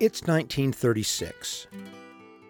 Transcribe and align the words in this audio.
It's 0.00 0.22
1936. 0.22 1.66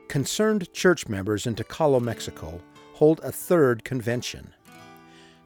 Concerned 0.07 0.73
church 0.73 1.09
members 1.09 1.49
in 1.49 1.57
Tecalco, 1.57 2.01
Mexico 2.01 2.61
hold 2.93 3.19
a 3.25 3.33
third 3.33 3.83
convention. 3.83 4.55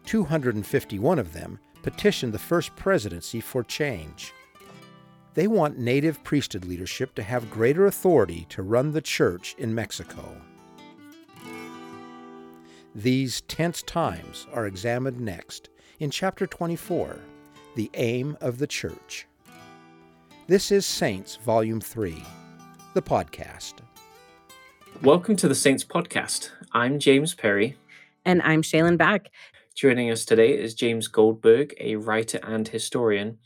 251 0.04 1.18
of 1.18 1.32
them 1.32 1.58
petitioned 1.82 2.34
the 2.34 2.38
first 2.38 2.76
presidency 2.76 3.40
for 3.40 3.64
change. 3.64 4.34
They 5.32 5.46
want 5.46 5.78
native 5.78 6.22
priesthood 6.24 6.66
leadership 6.66 7.14
to 7.14 7.22
have 7.22 7.50
greater 7.50 7.86
authority 7.86 8.44
to 8.50 8.62
run 8.62 8.92
the 8.92 9.00
church 9.00 9.54
in 9.56 9.74
Mexico. 9.74 10.36
These 12.94 13.40
tense 13.48 13.80
times 13.80 14.46
are 14.52 14.66
examined 14.66 15.20
next 15.20 15.70
in 16.00 16.10
Chapter 16.10 16.46
24 16.46 17.18
The 17.76 17.90
Aim 17.94 18.36
of 18.42 18.58
the 18.58 18.66
Church. 18.66 19.26
This 20.46 20.70
is 20.70 20.84
Saints 20.84 21.36
Volume 21.36 21.80
3, 21.80 22.22
the 22.92 23.00
podcast. 23.00 23.76
Welcome 25.02 25.36
to 25.36 25.48
the 25.48 25.54
Saints 25.54 25.84
Podcast. 25.84 26.50
I'm 26.72 26.98
James 26.98 27.32
Perry. 27.32 27.78
And 28.26 28.42
I'm 28.42 28.60
Shaylin 28.60 28.98
Back. 28.98 29.30
Joining 29.74 30.10
us 30.10 30.26
today 30.26 30.50
is 30.50 30.74
James 30.74 31.08
Goldberg, 31.08 31.72
a 31.80 31.96
writer 31.96 32.40
and 32.42 32.68
historian. 32.68 33.38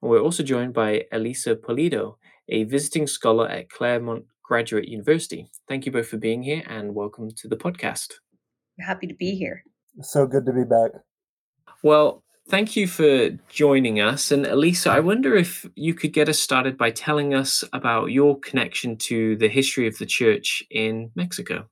And 0.00 0.10
we're 0.10 0.22
also 0.22 0.42
joined 0.42 0.72
by 0.72 1.04
Elisa 1.12 1.56
Pulido, 1.56 2.16
a 2.48 2.64
visiting 2.64 3.06
scholar 3.06 3.46
at 3.48 3.68
Claremont 3.68 4.24
Graduate 4.42 4.88
University. 4.88 5.48
Thank 5.68 5.84
you 5.84 5.92
both 5.92 6.08
for 6.08 6.16
being 6.16 6.42
here 6.42 6.62
and 6.66 6.94
welcome 6.94 7.32
to 7.36 7.48
the 7.48 7.56
podcast. 7.56 8.14
Happy 8.80 9.06
to 9.06 9.14
be 9.14 9.32
here. 9.32 9.62
So 10.00 10.26
good 10.26 10.46
to 10.46 10.54
be 10.54 10.64
back. 10.64 10.92
Well, 11.82 12.22
thank 12.48 12.76
you 12.76 12.86
for 12.86 13.30
joining 13.48 14.00
us. 14.00 14.30
And 14.30 14.46
Elisa, 14.46 14.90
I 14.90 15.00
wonder 15.00 15.34
if 15.34 15.66
you 15.74 15.94
could 15.94 16.12
get 16.12 16.28
us 16.28 16.38
started 16.38 16.76
by 16.76 16.90
telling 16.90 17.34
us 17.34 17.64
about 17.72 18.06
your 18.06 18.38
connection 18.38 18.96
to 18.98 19.36
the 19.36 19.48
history 19.48 19.86
of 19.86 19.98
the 19.98 20.06
church 20.06 20.62
in 20.70 21.10
Mexico. 21.14 21.68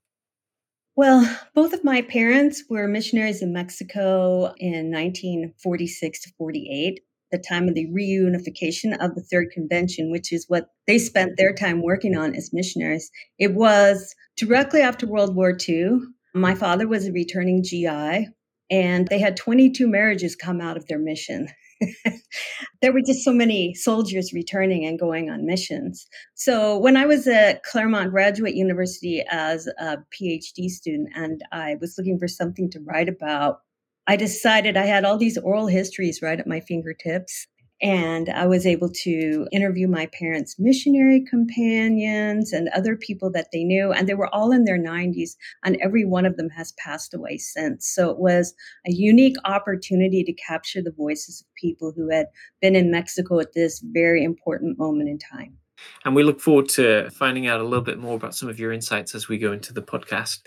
Well, 0.96 1.28
both 1.54 1.72
of 1.72 1.82
my 1.82 2.02
parents 2.02 2.64
were 2.70 2.86
missionaries 2.86 3.42
in 3.42 3.52
Mexico 3.52 4.54
in 4.58 4.92
1946 4.92 6.22
to 6.22 6.30
48, 6.38 7.00
the 7.32 7.38
time 7.38 7.68
of 7.68 7.74
the 7.74 7.88
reunification 7.88 8.96
of 9.00 9.16
the 9.16 9.22
Third 9.28 9.50
Convention, 9.52 10.12
which 10.12 10.32
is 10.32 10.44
what 10.46 10.68
they 10.86 10.98
spent 10.98 11.36
their 11.36 11.52
time 11.52 11.82
working 11.82 12.16
on 12.16 12.36
as 12.36 12.52
missionaries. 12.52 13.10
It 13.40 13.54
was 13.54 14.14
directly 14.36 14.82
after 14.82 15.06
World 15.06 15.34
War 15.34 15.56
II. 15.68 15.98
My 16.32 16.54
father 16.54 16.86
was 16.86 17.06
a 17.06 17.12
returning 17.12 17.64
GI, 17.64 18.28
and 18.70 19.08
they 19.08 19.18
had 19.18 19.36
22 19.36 19.86
marriages 19.88 20.36
come 20.36 20.60
out 20.60 20.76
of 20.76 20.86
their 20.86 20.98
mission. 20.98 21.48
there 22.82 22.92
were 22.92 23.02
just 23.02 23.24
so 23.24 23.32
many 23.32 23.74
soldiers 23.74 24.32
returning 24.32 24.84
and 24.84 24.98
going 24.98 25.30
on 25.30 25.44
missions. 25.46 26.06
So 26.34 26.78
when 26.78 26.96
I 26.96 27.06
was 27.06 27.26
at 27.26 27.62
Claremont 27.62 28.10
Graduate 28.10 28.54
University 28.54 29.22
as 29.30 29.66
a 29.78 29.98
PhD 30.12 30.68
student 30.68 31.08
and 31.14 31.42
I 31.52 31.76
was 31.80 31.96
looking 31.98 32.18
for 32.18 32.28
something 32.28 32.70
to 32.70 32.80
write 32.80 33.08
about, 33.08 33.60
I 34.06 34.16
decided 34.16 34.76
I 34.76 34.86
had 34.86 35.04
all 35.04 35.16
these 35.16 35.38
oral 35.38 35.66
histories 35.66 36.20
right 36.22 36.38
at 36.38 36.46
my 36.46 36.60
fingertips. 36.60 37.46
And 37.82 38.28
I 38.28 38.46
was 38.46 38.66
able 38.66 38.88
to 39.02 39.46
interview 39.52 39.88
my 39.88 40.06
parents' 40.06 40.56
missionary 40.58 41.24
companions 41.28 42.52
and 42.52 42.68
other 42.68 42.96
people 42.96 43.30
that 43.32 43.48
they 43.52 43.64
knew. 43.64 43.92
And 43.92 44.08
they 44.08 44.14
were 44.14 44.32
all 44.34 44.52
in 44.52 44.64
their 44.64 44.78
90s, 44.78 45.30
and 45.64 45.76
every 45.82 46.04
one 46.04 46.24
of 46.24 46.36
them 46.36 46.48
has 46.50 46.72
passed 46.72 47.12
away 47.14 47.36
since. 47.36 47.86
So 47.86 48.10
it 48.10 48.18
was 48.18 48.54
a 48.86 48.92
unique 48.92 49.36
opportunity 49.44 50.22
to 50.24 50.32
capture 50.32 50.82
the 50.82 50.94
voices 50.96 51.40
of 51.40 51.54
people 51.60 51.92
who 51.94 52.10
had 52.10 52.26
been 52.62 52.76
in 52.76 52.90
Mexico 52.90 53.40
at 53.40 53.54
this 53.54 53.82
very 53.92 54.24
important 54.24 54.78
moment 54.78 55.08
in 55.08 55.18
time. 55.18 55.58
And 56.04 56.14
we 56.14 56.22
look 56.22 56.40
forward 56.40 56.68
to 56.70 57.10
finding 57.10 57.46
out 57.46 57.60
a 57.60 57.64
little 57.64 57.84
bit 57.84 57.98
more 57.98 58.14
about 58.14 58.34
some 58.34 58.48
of 58.48 58.58
your 58.58 58.72
insights 58.72 59.14
as 59.14 59.28
we 59.28 59.36
go 59.36 59.52
into 59.52 59.72
the 59.72 59.82
podcast. 59.82 60.38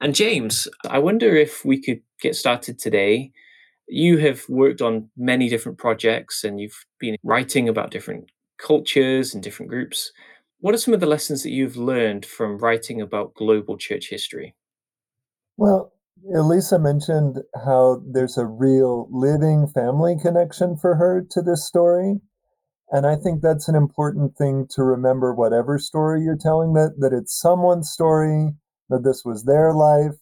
And 0.00 0.14
James, 0.16 0.66
I 0.90 0.98
wonder 0.98 1.36
if 1.36 1.64
we 1.64 1.80
could 1.80 2.00
get 2.20 2.34
started 2.34 2.78
today 2.78 3.30
you 3.88 4.18
have 4.18 4.42
worked 4.48 4.80
on 4.80 5.10
many 5.16 5.48
different 5.48 5.78
projects 5.78 6.44
and 6.44 6.60
you've 6.60 6.84
been 6.98 7.16
writing 7.22 7.68
about 7.68 7.90
different 7.90 8.30
cultures 8.58 9.34
and 9.34 9.42
different 9.42 9.70
groups. 9.70 10.12
What 10.60 10.74
are 10.74 10.78
some 10.78 10.94
of 10.94 11.00
the 11.00 11.06
lessons 11.06 11.42
that 11.42 11.50
you've 11.50 11.76
learned 11.76 12.24
from 12.24 12.58
writing 12.58 13.00
about 13.00 13.34
global 13.34 13.76
church 13.76 14.08
history? 14.08 14.54
Well, 15.56 15.92
Elisa 16.34 16.78
mentioned 16.78 17.40
how 17.64 18.02
there's 18.06 18.38
a 18.38 18.46
real 18.46 19.08
living 19.10 19.66
family 19.66 20.16
connection 20.20 20.76
for 20.76 20.94
her 20.94 21.26
to 21.30 21.42
this 21.42 21.66
story. 21.66 22.20
And 22.90 23.06
I 23.06 23.16
think 23.16 23.42
that's 23.42 23.68
an 23.68 23.74
important 23.74 24.36
thing 24.36 24.66
to 24.70 24.84
remember, 24.84 25.34
whatever 25.34 25.78
story 25.78 26.22
you're 26.22 26.36
telling, 26.36 26.74
that, 26.74 26.94
that 26.98 27.12
it's 27.12 27.38
someone's 27.38 27.90
story, 27.90 28.50
that 28.88 29.02
this 29.02 29.22
was 29.24 29.44
their 29.44 29.72
life, 29.72 30.12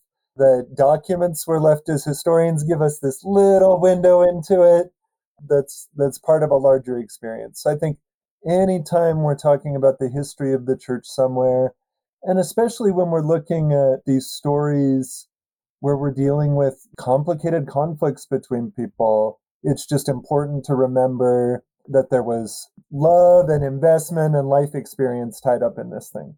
the 0.41 0.67
documents 0.75 1.47
were 1.47 1.61
left 1.61 1.91
as 1.91 2.03
historians 2.03 2.65
give 2.65 2.81
us 2.81 2.99
this 2.99 3.23
little 3.23 3.79
window 3.79 4.23
into 4.23 4.63
it 4.63 4.87
that's 5.47 5.89
that's 5.95 6.19
part 6.19 6.43
of 6.43 6.51
a 6.51 6.57
larger 6.57 6.99
experience. 6.99 7.63
So 7.63 7.71
I 7.71 7.77
think 7.77 7.99
anytime 8.49 9.23
we're 9.23 9.37
talking 9.37 9.77
about 9.77 9.99
the 9.99 10.09
history 10.09 10.55
of 10.55 10.65
the 10.65 10.79
church 10.79 11.05
somewhere, 11.05 11.75
and 12.23 12.39
especially 12.39 12.91
when 12.91 13.09
we're 13.09 13.21
looking 13.21 13.73
at 13.73 14.07
these 14.07 14.27
stories 14.27 15.29
where 15.81 15.97
we're 15.97 16.11
dealing 16.11 16.55
with 16.57 16.89
complicated 16.99 17.67
conflicts 17.67 18.25
between 18.25 18.73
people, 18.73 19.41
it's 19.63 19.87
just 19.87 20.09
important 20.09 20.65
to 20.65 20.75
remember 20.75 21.65
that 21.87 22.09
there 22.11 22.23
was 22.23 22.71
love 22.91 23.51
and 23.51 23.63
investment 23.63 24.35
and 24.35 24.49
life 24.49 24.75
experience 24.75 25.39
tied 25.39 25.63
up 25.63 25.79
in 25.79 25.91
this 25.91 26.09
thing. 26.11 26.37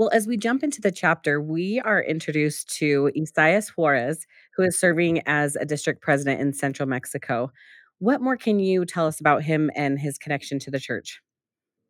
Well, 0.00 0.08
as 0.14 0.26
we 0.26 0.38
jump 0.38 0.62
into 0.62 0.80
the 0.80 0.90
chapter, 0.90 1.42
we 1.42 1.78
are 1.78 2.02
introduced 2.02 2.74
to 2.78 3.10
Isaias 3.20 3.68
Juarez, 3.76 4.26
who 4.56 4.62
is 4.62 4.80
serving 4.80 5.20
as 5.26 5.56
a 5.56 5.66
district 5.66 6.00
president 6.00 6.40
in 6.40 6.54
central 6.54 6.88
Mexico. 6.88 7.52
What 7.98 8.22
more 8.22 8.38
can 8.38 8.60
you 8.60 8.86
tell 8.86 9.06
us 9.06 9.20
about 9.20 9.42
him 9.42 9.70
and 9.76 9.98
his 9.98 10.16
connection 10.16 10.58
to 10.60 10.70
the 10.70 10.80
church? 10.80 11.20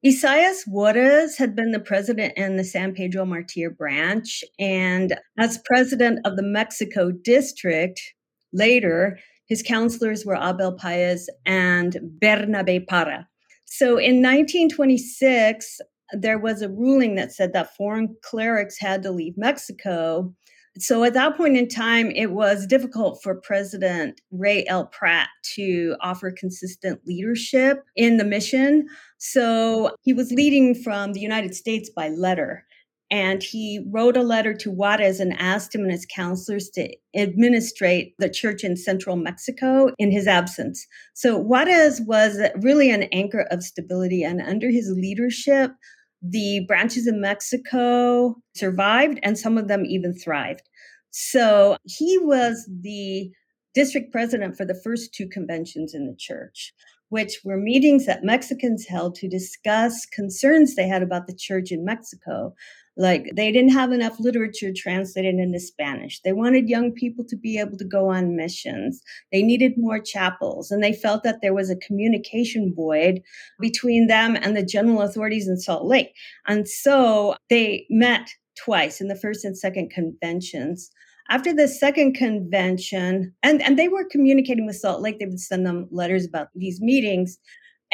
Isaias 0.05 0.65
Juarez 0.67 1.39
had 1.39 1.55
been 1.55 1.71
the 1.71 1.79
president 1.79 2.37
in 2.37 2.57
the 2.57 2.65
San 2.65 2.95
Pedro 2.95 3.25
Martir 3.25 3.71
branch. 3.71 4.43
And 4.59 5.17
as 5.39 5.63
president 5.65 6.19
of 6.25 6.35
the 6.35 6.43
Mexico 6.43 7.13
district, 7.13 8.01
later, 8.53 9.21
his 9.47 9.63
counselors 9.63 10.27
were 10.27 10.35
Abel 10.35 10.73
Paez 10.73 11.31
and 11.47 11.97
Bernabe 12.21 12.89
Parra. 12.89 13.29
So 13.67 13.99
in 13.99 14.21
1926, 14.21 15.81
there 16.13 16.39
was 16.39 16.63
a 16.63 16.69
ruling 16.69 17.15
that 17.17 17.33
said 17.33 17.53
that 17.53 17.77
foreign 17.77 18.17
clerics 18.23 18.79
had 18.79 19.03
to 19.03 19.11
leave 19.11 19.37
Mexico. 19.37 20.35
So 20.79 21.03
at 21.03 21.15
that 21.15 21.37
point 21.37 21.57
in 21.57 21.69
time, 21.69 22.11
it 22.13 22.31
was 22.31 22.67
difficult 22.67 23.21
for 23.23 23.35
President 23.35 24.21
Rey 24.31 24.65
L. 24.69 24.87
Pratt 24.87 25.29
to 25.55 25.97
offer 26.01 26.31
consistent 26.31 27.01
leadership 27.07 27.83
in 27.97 28.19
the 28.19 28.25
mission. 28.25 28.87
So 29.19 29.97
he 30.03 30.13
was 30.13 30.31
leading 30.31 30.75
from 30.75 31.13
the 31.13 31.21
United 31.21 31.55
States 31.55 31.91
by 31.91 32.09
letter. 32.11 32.65
And 33.13 33.43
he 33.43 33.85
wrote 33.91 34.17
a 34.17 34.23
letter 34.23 34.55
to 34.55 34.71
Juarez 34.71 35.19
and 35.19 35.35
asked 35.41 35.75
him 35.75 35.81
and 35.81 35.91
his 35.91 36.07
counselors 36.07 36.71
to 36.71 36.89
administrate 37.17 38.15
the 38.21 38.31
church 38.31 38.63
in 38.63 38.77
central 38.77 39.17
Mexico 39.17 39.91
in 39.99 40.13
his 40.13 40.29
absence. 40.29 40.87
So 41.15 41.37
Juarez 41.37 42.01
was 42.03 42.39
really 42.61 42.89
an 42.93 43.03
anchor 43.13 43.49
of 43.51 43.65
stability. 43.65 44.23
And 44.23 44.41
under 44.41 44.71
his 44.71 44.93
leadership, 44.95 45.73
the 46.23 46.65
branches 46.69 47.07
in 47.07 47.21
Mexico 47.21 48.37
survived 48.55 49.19
and 49.23 49.39
some 49.39 49.57
of 49.57 49.69
them 49.69 49.85
even 49.87 50.15
thrived. 50.15 50.69
So 51.11 51.77
he 51.85 52.19
was 52.19 52.69
the 52.83 53.31
district 53.75 54.13
president 54.13 54.57
for 54.57 54.65
the 54.65 54.81
first 54.83 55.15
two 55.15 55.29
conventions 55.29 55.95
in 55.95 56.07
the 56.07 56.17
church, 56.17 56.73
which 57.09 57.41
were 57.45 57.57
meetings 57.57 58.07
that 58.07 58.25
Mexicans 58.25 58.87
held 58.87 59.15
to 59.17 59.29
discuss 59.29 60.07
concerns 60.07 60.75
they 60.75 60.89
had 60.89 61.03
about 61.03 61.27
the 61.27 61.35
church 61.35 61.73
in 61.73 61.85
Mexico, 61.85 62.55
like 63.01 63.33
they 63.35 63.51
didn't 63.51 63.73
have 63.73 63.93
enough 63.93 64.21
literature 64.21 64.73
translated 64.77 65.37
into 65.37 65.59
Spanish. 65.59 66.21
They 66.21 66.35
wanted 66.35 66.69
young 66.69 66.93
people 66.93 67.25
to 67.29 67.37
be 67.37 67.59
able 67.59 67.79
to 67.79 67.85
go 67.85 68.11
on 68.11 68.37
missions. 68.37 69.01
They 69.33 69.43
needed 69.43 69.73
more 69.79 69.99
chapels. 69.99 70.71
And 70.71 70.85
they 70.85 70.93
felt 70.93 71.23
that 71.23 71.41
there 71.41 71.55
was 71.55 71.71
a 71.71 71.77
communication 71.77 72.75
void 72.77 73.23
between 73.59 74.07
them 74.07 74.37
and 74.37 74.55
the 74.55 74.63
general 74.63 75.01
authorities 75.01 75.49
in 75.49 75.57
Salt 75.57 75.87
Lake. 75.87 76.13
And 76.47 76.69
so 76.69 77.37
they 77.49 77.87
met 77.89 78.29
twice 78.63 79.01
in 79.01 79.09
the 79.09 79.17
first 79.17 79.47
and 79.47 79.57
second 79.57 79.91
conventions. 79.91 80.91
After 81.31 81.55
the 81.55 81.69
second 81.69 82.15
convention, 82.15 83.33
and, 83.43 83.63
and 83.63 83.79
they 83.79 83.89
were 83.89 84.05
communicating 84.11 84.67
with 84.67 84.77
Salt 84.77 85.01
Lake, 85.01 85.19
they 85.19 85.27
would 85.27 85.41
send 85.41 85.65
them 85.65 85.89
letters 85.91 86.27
about 86.27 86.49
these 86.55 86.83
meetings. 86.83 87.39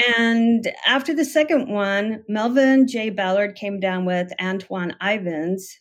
And 0.09 0.71
after 0.87 1.15
the 1.15 1.25
second 1.25 1.69
one, 1.69 2.23
Melvin 2.29 2.87
J. 2.87 3.11
Ballard 3.11 3.55
came 3.55 3.81
down 3.81 4.05
with 4.05 4.33
Antoine 4.41 4.95
Ivins 5.01 5.81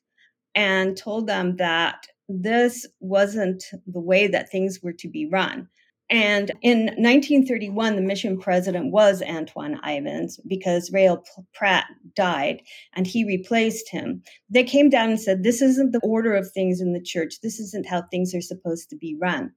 and 0.53 0.95
told 0.95 1.27
them 1.27 1.57
that 1.57 2.07
this 2.29 2.87
wasn't 3.01 3.63
the 3.85 3.99
way 3.99 4.27
that 4.27 4.49
things 4.49 4.79
were 4.81 4.93
to 4.93 5.09
be 5.09 5.27
run. 5.27 5.67
And 6.09 6.51
in 6.61 6.85
1931, 6.85 7.95
the 7.95 8.01
mission 8.01 8.39
president 8.39 8.91
was 8.91 9.23
Antoine 9.23 9.79
Ivins 9.83 10.39
because 10.47 10.91
Rey 10.91 11.07
L. 11.07 11.23
Pratt 11.53 11.85
died 12.15 12.61
and 12.93 13.07
he 13.07 13.25
replaced 13.25 13.89
him. 13.89 14.21
They 14.49 14.63
came 14.63 14.89
down 14.89 15.09
and 15.09 15.19
said, 15.19 15.43
This 15.43 15.63
isn't 15.63 15.91
the 15.91 16.01
order 16.03 16.35
of 16.35 16.51
things 16.51 16.79
in 16.79 16.93
the 16.93 17.01
church. 17.01 17.41
This 17.41 17.59
isn't 17.59 17.87
how 17.87 18.03
things 18.03 18.35
are 18.35 18.41
supposed 18.41 18.89
to 18.91 18.95
be 18.95 19.17
run. 19.19 19.51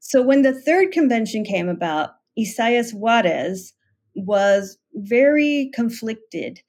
So 0.00 0.22
when 0.22 0.42
the 0.42 0.58
third 0.58 0.92
convention 0.92 1.44
came 1.44 1.68
about, 1.68 2.10
Isaias 2.38 2.92
Juarez 2.92 3.74
was 4.14 4.78
very 4.94 5.70
conflicted. 5.74 6.60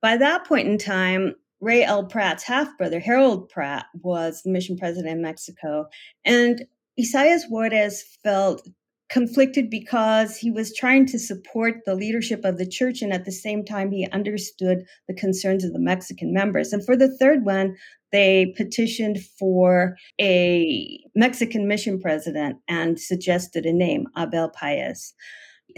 By 0.00 0.16
that 0.16 0.46
point 0.46 0.68
in 0.68 0.78
time, 0.78 1.34
Rey 1.60 1.82
L. 1.82 2.04
Pratt's 2.06 2.44
half 2.44 2.76
brother, 2.78 3.00
Harold 3.00 3.48
Pratt, 3.48 3.86
was 4.02 4.42
the 4.42 4.50
mission 4.50 4.76
president 4.76 5.12
in 5.12 5.22
Mexico. 5.22 5.86
And 6.24 6.64
Isaias 6.98 7.46
Juarez 7.48 8.02
felt 8.22 8.66
conflicted 9.08 9.70
because 9.70 10.36
he 10.36 10.50
was 10.50 10.74
trying 10.74 11.06
to 11.06 11.18
support 11.18 11.76
the 11.86 11.94
leadership 11.94 12.44
of 12.44 12.58
the 12.58 12.68
church 12.68 13.00
and 13.00 13.12
at 13.12 13.24
the 13.24 13.32
same 13.32 13.64
time 13.64 13.90
he 13.90 14.06
understood 14.12 14.84
the 15.06 15.14
concerns 15.14 15.64
of 15.64 15.72
the 15.72 15.78
Mexican 15.78 16.32
members. 16.32 16.72
And 16.72 16.84
for 16.84 16.94
the 16.94 17.16
third 17.16 17.44
one, 17.44 17.76
they 18.12 18.52
petitioned 18.56 19.18
for 19.38 19.96
a 20.20 21.00
Mexican 21.14 21.66
mission 21.66 21.98
president 21.98 22.56
and 22.68 23.00
suggested 23.00 23.64
a 23.64 23.72
name, 23.72 24.06
Abel 24.16 24.50
Paez. 24.50 25.14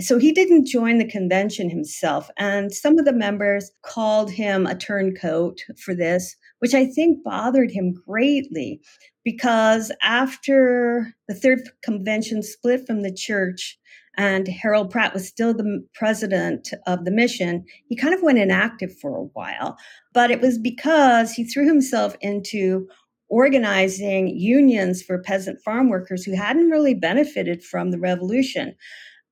So 0.01 0.19
he 0.19 0.33
didn't 0.33 0.67
join 0.67 0.99
the 0.99 1.09
convention 1.09 1.69
himself. 1.69 2.31
And 2.39 2.73
some 2.73 2.99
of 2.99 3.05
the 3.05 3.13
members 3.13 3.71
called 3.83 4.31
him 4.31 4.67
a 4.67 4.75
turncoat 4.75 5.61
for 5.79 5.95
this, 5.95 6.37
which 6.61 6.75
I 6.75 6.87
think 6.87 7.23
bothered 7.23 7.71
him 7.71 7.93
greatly 7.93 8.81
because 9.25 9.93
after 10.03 11.15
the 11.29 11.35
third 11.35 11.61
convention 11.83 12.43
split 12.43 12.87
from 12.87 13.03
the 13.03 13.13
church 13.13 13.79
and 14.17 14.49
Harold 14.49 14.91
Pratt 14.91 15.15
was 15.15 15.27
still 15.27 15.55
the 15.55 15.85
president 15.95 16.71
of 16.87 17.05
the 17.05 17.11
mission, 17.11 17.65
he 17.89 17.97
kind 17.97 18.15
of 18.15 18.23
went 18.23 18.39
inactive 18.39 18.97
for 18.99 19.17
a 19.17 19.25
while. 19.35 19.77
But 20.15 20.31
it 20.31 20.41
was 20.41 20.59
because 20.59 21.33
he 21.33 21.45
threw 21.45 21.67
himself 21.67 22.17
into 22.21 22.89
organizing 23.29 24.29
unions 24.29 25.03
for 25.03 25.23
peasant 25.23 25.61
farm 25.63 25.89
workers 25.89 26.25
who 26.25 26.35
hadn't 26.35 26.71
really 26.71 26.95
benefited 26.95 27.63
from 27.63 27.91
the 27.91 27.99
revolution 27.99 28.75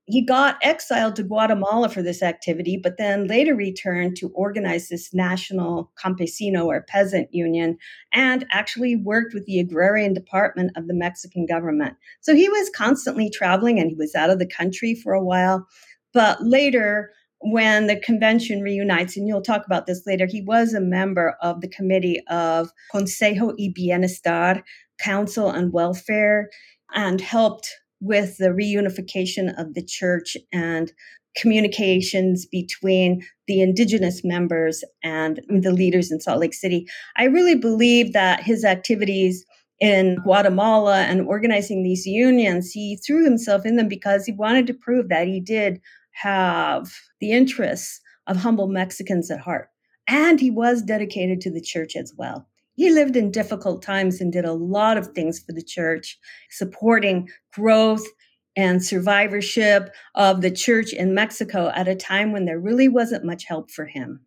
he 0.09 0.23
got 0.25 0.57
exiled 0.63 1.17
to 1.17 1.23
Guatemala 1.23 1.91
for 1.91 2.01
this 2.01 2.23
activity, 2.23 2.81
but 2.83 2.97
then 2.97 3.27
later 3.27 3.55
returned 3.55 4.17
to 4.17 4.31
organize 4.31 4.89
this 4.89 5.13
national 5.13 5.93
campesino 6.03 6.65
or 6.65 6.81
peasant 6.81 7.29
union 7.31 7.77
and 8.15 8.47
actually 8.51 8.97
worked 8.97 9.35
with 9.35 9.45
the 9.45 9.61
agrarian 9.61 10.15
department 10.15 10.73
of 10.77 10.89
the 10.89 10.95
Mexican 10.95 11.45
government. 11.45 11.95
So 12.23 12.35
he 12.35 12.49
was 12.49 12.71
constantly 12.75 13.29
traveling 13.29 13.79
and 13.79 13.91
he 13.91 13.97
was 13.97 14.15
out 14.15 14.31
of 14.31 14.39
the 14.39 14.49
country 14.49 14.95
for 14.95 15.13
a 15.13 15.23
while. 15.23 15.67
But 16.15 16.43
later, 16.43 17.11
when 17.41 17.87
the 17.87 18.01
convention 18.01 18.63
reunites, 18.63 19.15
and 19.15 19.29
you'll 19.29 19.43
talk 19.43 19.67
about 19.67 19.87
this 19.87 20.07
later, 20.07 20.27
he 20.27 20.41
was 20.41 20.73
a 20.73 20.81
member 20.81 21.37
of 21.43 21.61
the 21.61 21.69
committee 21.69 22.23
of 22.31 22.71
Consejo 22.95 23.55
y 23.59 23.73
Bienestar, 23.77 24.63
Council 25.03 25.49
on 25.49 25.71
Welfare, 25.71 26.49
and 26.95 27.21
helped 27.21 27.69
with 28.01 28.37
the 28.39 28.49
reunification 28.49 29.53
of 29.59 29.75
the 29.75 29.85
church 29.85 30.37
and 30.53 30.93
communications 31.37 32.47
between 32.47 33.23
the 33.47 33.61
indigenous 33.61 34.23
members 34.25 34.83
and 35.03 35.41
the 35.49 35.73
leaders 35.73 36.11
in 36.11 36.21
Salt 36.21 36.41
Lake 36.41 36.55
City. 36.55 36.87
I 37.17 37.25
really 37.25 37.55
believe 37.55 38.13
that 38.13 38.43
his 38.43 38.65
activities 38.65 39.45
in 39.81 40.17
Guatemala 40.25 41.03
and 41.03 41.21
organizing 41.23 41.83
these 41.83 42.05
unions, 42.05 42.73
he 42.73 42.97
threw 42.97 43.25
himself 43.25 43.65
in 43.65 43.77
them 43.77 43.89
because 43.89 44.25
he 44.25 44.33
wanted 44.33 44.67
to 44.67 44.75
prove 44.75 45.09
that 45.09 45.29
he 45.29 45.41
did 45.41 45.81
have 46.13 46.91
the 47.21 47.31
interests 47.31 48.01
of 48.27 48.39
humble 48.39 48.67
Mexicans 48.67 49.31
at 49.31 49.41
heart. 49.41 49.69
And 50.09 50.41
he 50.41 50.51
was 50.51 50.83
dedicated 50.83 51.41
to 51.43 51.51
the 51.51 51.61
church 51.61 51.95
as 51.95 52.13
well. 52.17 52.48
He 52.79 52.91
lived 52.93 53.17
in 53.17 53.33
difficult 53.33 53.83
times 53.83 54.21
and 54.21 54.33
did 54.33 54.45
a 54.45 54.53
lot 54.53 54.99
of 54.99 55.09
things 55.09 55.41
for 55.41 55.53
the 55.53 55.65
church, 55.65 56.17
supporting 56.49 57.29
growth 57.53 58.07
and 58.55 58.85
survivorship 58.85 59.93
of 60.15 60.43
the 60.43 60.53
church 60.53 60.93
in 60.93 61.13
Mexico 61.13 61.73
at 61.75 61.89
a 61.89 61.97
time 61.97 62.31
when 62.31 62.45
there 62.45 62.61
really 62.61 62.87
wasn't 62.87 63.25
much 63.25 63.47
help 63.47 63.73
for 63.73 63.87
him 63.87 64.21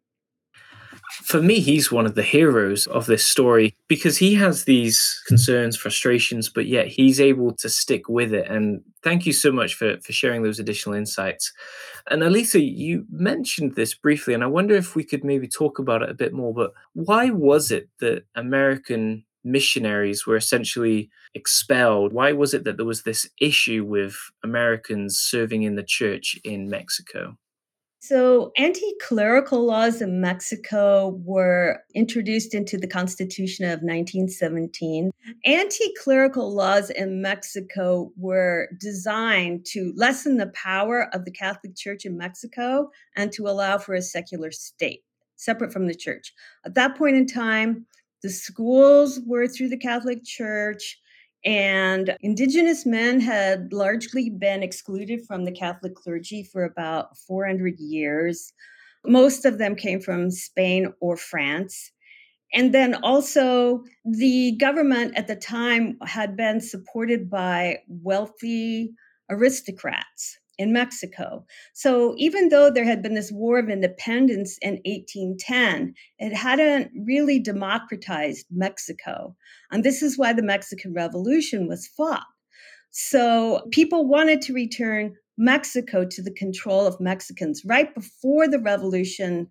for 1.12 1.42
me, 1.42 1.60
he's 1.60 1.92
one 1.92 2.06
of 2.06 2.16
the 2.16 2.24
heroes 2.24 2.88
of 2.88 3.06
this 3.06 3.26
story 3.26 3.76
because 3.88 4.18
he 4.18 4.36
has 4.36 4.64
these 4.64 5.22
concerns, 5.28 5.76
frustrations, 5.76 6.50
but 6.50 6.66
yet 6.66 6.88
he's 6.88 7.20
able 7.20 7.54
to 7.56 7.70
stick 7.70 8.08
with 8.08 8.34
it. 8.34 8.50
And 8.50 8.82
thank 9.04 9.26
you 9.26 9.34
so 9.34 9.52
much 9.52 9.74
for, 9.74 10.00
for 10.00 10.14
sharing 10.14 10.44
those 10.44 10.60
additional 10.60 10.96
insights. 10.96 11.52
And 12.10 12.24
Elisa, 12.24 12.62
you 12.62 13.06
mentioned 13.12 13.76
this 13.76 13.94
briefly, 13.94 14.34
and 14.34 14.44
I 14.44 14.48
wonder 14.48 14.76
if 14.76 14.96
we 14.96 15.04
could 15.04 15.24
maybe 15.24 15.48
talk 15.48 15.80
about 15.80 16.02
it 16.02 16.10
a 16.10 16.16
bit 16.16 16.34
more. 16.34 16.54
But 16.54 16.72
why 16.94 17.30
was 17.30 17.72
it 17.72 17.90
that 18.00 18.24
American 18.36 19.26
missionaries 19.44 20.26
were 20.26 20.36
essentially 20.36 21.10
expelled? 21.34 22.14
Why 22.14 22.32
was 22.32 22.54
it 22.54 22.64
that 22.64 22.78
there 22.78 22.86
was 22.86 23.04
this 23.04 23.30
issue 23.40 23.84
with 23.86 24.16
Americans 24.44 25.20
serving 25.20 25.64
in 25.64 25.76
the 25.76 25.84
church 25.84 26.40
in 26.44 26.70
Mexico? 26.70 27.38
So, 28.04 28.52
anti 28.58 28.96
clerical 29.00 29.64
laws 29.64 30.02
in 30.02 30.22
Mexico 30.22 31.20
were 31.24 31.84
introduced 31.94 32.56
into 32.56 32.80
the 32.80 32.88
Constitution 32.88 33.64
of 33.66 33.84
1917. 33.84 35.12
Anti 35.46 35.94
clerical 36.04 36.52
laws 36.52 36.90
in 36.90 37.22
Mexico 37.22 38.12
were 38.18 38.70
designed 38.80 39.68
to 39.68 39.94
lessen 39.96 40.38
the 40.38 40.48
power 40.48 41.10
of 41.14 41.26
the 41.26 41.32
Catholic 41.32 41.76
Church 41.76 42.04
in 42.04 42.18
Mexico 42.18 42.90
and 43.16 43.32
to 43.34 43.48
allow 43.48 43.78
for 43.78 43.94
a 43.94 44.02
secular 44.02 44.50
state 44.50 45.04
separate 45.36 45.72
from 45.72 45.86
the 45.86 45.94
church. 45.94 46.34
At 46.66 46.74
that 46.74 46.98
point 46.98 47.18
in 47.18 47.28
time, 47.28 47.86
the 48.24 48.30
schools 48.30 49.20
were 49.28 49.48
through 49.48 49.70
the 49.70 49.78
Catholic 49.78 50.24
Church. 50.24 51.00
And 51.44 52.16
Indigenous 52.22 52.86
men 52.86 53.20
had 53.20 53.74
largely 53.74 54.30
been 54.30 54.62
excluded 54.62 55.26
from 55.26 55.46
the 55.46 55.52
Catholic 55.52 55.96
clergy 55.96 56.44
for 56.44 56.64
about 56.64 57.18
400 57.18 57.80
years. 57.80 58.54
Most 59.06 59.46
of 59.46 59.58
them 59.58 59.76
came 59.76 60.00
from 60.00 60.30
Spain 60.30 60.94
or 61.00 61.18
France. 61.18 61.92
And 62.54 62.74
then 62.74 62.96
also, 62.96 63.84
the 64.04 64.52
government 64.58 65.14
at 65.16 65.28
the 65.28 65.36
time 65.36 65.98
had 66.06 66.36
been 66.36 66.60
supported 66.60 67.30
by 67.30 67.80
wealthy 67.88 68.94
aristocrats 69.30 70.38
in 70.62 70.72
Mexico. 70.72 71.44
So 71.74 72.14
even 72.18 72.50
though 72.50 72.70
there 72.70 72.86
had 72.86 73.02
been 73.02 73.16
this 73.16 73.32
war 73.32 73.58
of 73.58 73.70
independence 73.70 74.58
in 74.62 74.80
1810, 74.86 75.94
it 76.20 76.36
hadn't 76.36 76.92
really 77.06 77.40
democratized 77.40 78.46
Mexico. 78.52 79.36
And 79.72 79.84
this 79.84 80.02
is 80.02 80.18
why 80.18 80.34
the 80.34 80.44
Mexican 80.44 80.94
Revolution 80.94 81.68
was 81.68 81.88
fought. 81.88 82.26
So 82.92 83.68
people 83.72 84.08
wanted 84.08 84.42
to 84.44 84.54
return 84.54 85.16
Mexico 85.38 86.06
to 86.06 86.22
the 86.22 86.34
control 86.34 86.86
of 86.86 87.00
Mexicans 87.00 87.64
right 87.66 87.94
before 87.96 88.48
the 88.48 88.60
revolution 88.60 89.48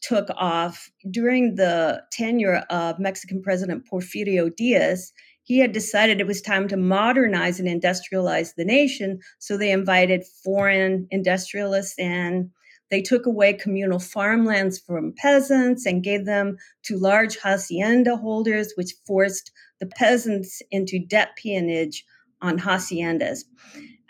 took 0.00 0.28
off 0.36 0.90
during 1.10 1.56
the 1.56 2.02
tenure 2.12 2.64
of 2.70 2.98
Mexican 2.98 3.42
President 3.42 3.84
Porfirio 3.90 4.54
Diaz 4.54 5.12
he 5.44 5.58
had 5.58 5.72
decided 5.72 6.20
it 6.20 6.26
was 6.26 6.40
time 6.42 6.68
to 6.68 6.76
modernize 6.76 7.60
and 7.60 7.68
industrialize 7.68 8.54
the 8.54 8.64
nation. 8.64 9.20
So 9.38 9.56
they 9.56 9.70
invited 9.70 10.24
foreign 10.42 11.06
industrialists 11.10 11.98
in. 11.98 12.50
They 12.90 13.02
took 13.02 13.26
away 13.26 13.52
communal 13.52 13.98
farmlands 13.98 14.78
from 14.78 15.14
peasants 15.16 15.86
and 15.86 16.02
gave 16.02 16.26
them 16.26 16.56
to 16.84 16.96
large 16.96 17.36
hacienda 17.38 18.16
holders, 18.16 18.72
which 18.76 18.94
forced 19.06 19.52
the 19.80 19.86
peasants 19.86 20.62
into 20.70 20.98
debt 20.98 21.30
peonage 21.36 22.04
on 22.40 22.58
haciendas. 22.58 23.44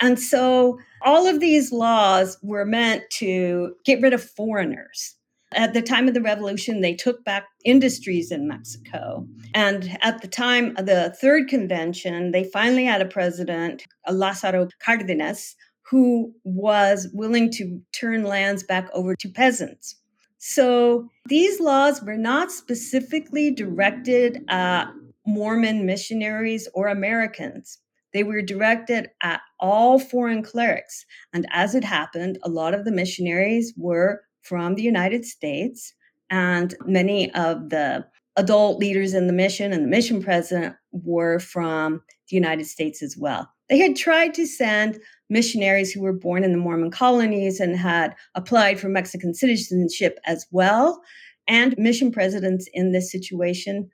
And 0.01 0.19
so 0.19 0.79
all 1.03 1.27
of 1.27 1.41
these 1.41 1.73
laws 1.73 2.37
were 2.43 2.65
meant 2.65 3.05
to 3.19 3.75
get 3.85 4.03
rid 4.03 4.13
of 4.13 4.23
foreigners. 4.23 5.17
At 5.55 5.73
the 5.73 5.83
time 5.83 6.09
of 6.09 6.15
the 6.15 6.21
revolution, 6.21 6.81
they 6.81 6.95
took 6.95 7.25
back 7.25 7.47
industries 7.65 8.31
in 8.31 8.49
Mexico. 8.49 9.27
And 9.55 9.97
at 10.03 10.21
the 10.21 10.29
time 10.29 10.77
of 10.77 10.87
the 10.87 11.17
third 11.21 11.49
convention, 11.49 12.33
they 12.33 12.45
finally 12.45 12.85
had 12.85 13.01
a 13.01 13.07
president, 13.07 13.85
Lázaro 14.09 14.69
Cárdenas, 14.85 15.55
who 15.83 16.33
was 16.45 17.09
willing 17.13 17.51
to 17.53 17.81
turn 17.93 18.25
lands 18.25 18.63
back 18.63 18.89
over 18.93 19.15
to 19.15 19.29
peasants. 19.29 19.97
So 20.39 21.09
these 21.27 21.61
laws 21.61 22.03
were 22.03 22.17
not 22.17 22.51
specifically 22.51 23.51
directed 23.51 24.45
at 24.49 24.87
Mormon 25.27 25.87
missionaries 25.87 26.69
or 26.75 26.89
Americans. 26.89 27.79
They 28.13 28.25
were 28.25 28.43
directed 28.43 29.11
at 29.23 29.41
all 29.59 29.99
foreign 29.99 30.43
clerics. 30.43 31.05
And 31.33 31.47
as 31.51 31.75
it 31.75 31.85
happened, 31.85 32.39
a 32.43 32.49
lot 32.49 32.75
of 32.75 32.85
the 32.85 32.93
missionaries 32.93 33.73
were 33.77 34.23
from 34.45 34.75
the 34.75 34.83
United 34.83 35.25
States, 35.25 35.93
and 36.31 36.75
many 36.87 37.33
of 37.35 37.71
the 37.71 38.07
adult 38.37 38.79
leaders 38.79 39.15
in 39.15 39.27
the 39.27 39.33
mission 39.33 39.73
and 39.73 39.85
the 39.85 39.89
mission 39.89 40.23
president 40.23 40.75
were 40.93 41.39
from 41.39 42.03
the 42.29 42.37
United 42.37 42.67
States 42.67 43.03
as 43.03 43.17
well. 43.17 43.49
They 43.69 43.79
had 43.79 43.97
tried 43.97 44.35
to 44.35 44.47
send 44.47 45.01
missionaries 45.31 45.93
who 45.93 46.03
were 46.03 46.13
born 46.13 46.45
in 46.45 46.53
the 46.53 46.59
Mormon 46.59 46.91
colonies 46.91 47.61
and 47.61 47.77
had 47.77 48.15
applied 48.35 48.79
for 48.79 48.89
Mexican 48.89 49.35
citizenship 49.35 50.19
as 50.27 50.47
well, 50.51 51.01
and 51.47 51.77
mission 51.79 52.13
presidents 52.13 52.69
in 52.73 52.93
this 52.93 53.11
situation. 53.11 53.89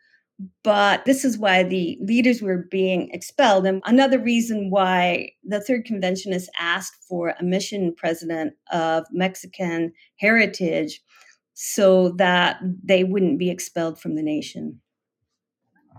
But 0.62 1.04
this 1.04 1.24
is 1.24 1.38
why 1.38 1.62
the 1.62 1.98
leaders 2.00 2.40
were 2.40 2.66
being 2.70 3.10
expelled. 3.12 3.66
And 3.66 3.82
another 3.84 4.18
reason 4.18 4.70
why 4.70 5.32
the 5.44 5.60
Third 5.60 5.84
Convention 5.84 6.32
has 6.32 6.48
asked 6.58 7.04
for 7.08 7.34
a 7.38 7.44
mission 7.44 7.94
president 7.96 8.54
of 8.72 9.06
Mexican 9.10 9.92
heritage 10.16 11.02
so 11.54 12.10
that 12.12 12.58
they 12.82 13.04
wouldn't 13.04 13.38
be 13.38 13.50
expelled 13.50 14.00
from 14.00 14.14
the 14.14 14.22
nation. 14.22 14.80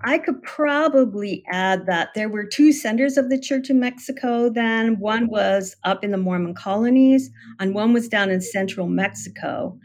I 0.04 0.18
could 0.18 0.42
probably 0.42 1.44
add 1.52 1.86
that 1.86 2.10
there 2.16 2.30
were 2.30 2.46
two 2.46 2.72
centers 2.72 3.18
of 3.18 3.30
the 3.30 3.40
church 3.40 3.70
in 3.70 3.80
Mexico 3.80 4.50
then. 4.50 5.00
One 5.00 5.28
was 5.28 5.76
up 5.84 6.04
in 6.04 6.10
the 6.10 6.18
Mormon 6.18 6.56
colonies, 6.56 7.30
and 7.60 7.76
one 7.76 7.94
was 7.94 8.08
down 8.08 8.32
in 8.32 8.42
central 8.42 8.88
Mexico. 8.88 9.78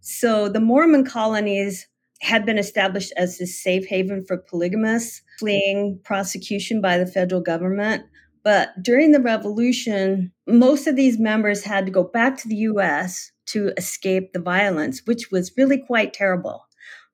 So 0.00 0.50
the 0.50 0.60
Mormon 0.60 1.06
colonies 1.06 1.86
had 2.22 2.46
been 2.46 2.58
established 2.58 3.12
as 3.16 3.40
a 3.40 3.46
safe 3.46 3.86
haven 3.86 4.24
for 4.24 4.38
polygamists 4.38 5.22
fleeing 5.40 5.98
prosecution 6.04 6.80
by 6.80 6.96
the 6.96 7.06
federal 7.06 7.40
government. 7.40 8.04
But 8.44 8.70
during 8.80 9.10
the 9.10 9.20
revolution, 9.20 10.32
most 10.46 10.86
of 10.86 10.96
these 10.96 11.18
members 11.18 11.64
had 11.64 11.84
to 11.86 11.92
go 11.92 12.04
back 12.04 12.36
to 12.38 12.48
the 12.48 12.56
US 12.56 13.32
to 13.46 13.72
escape 13.76 14.32
the 14.32 14.40
violence, 14.40 15.02
which 15.04 15.30
was 15.30 15.52
really 15.56 15.78
quite 15.78 16.12
terrible. 16.12 16.64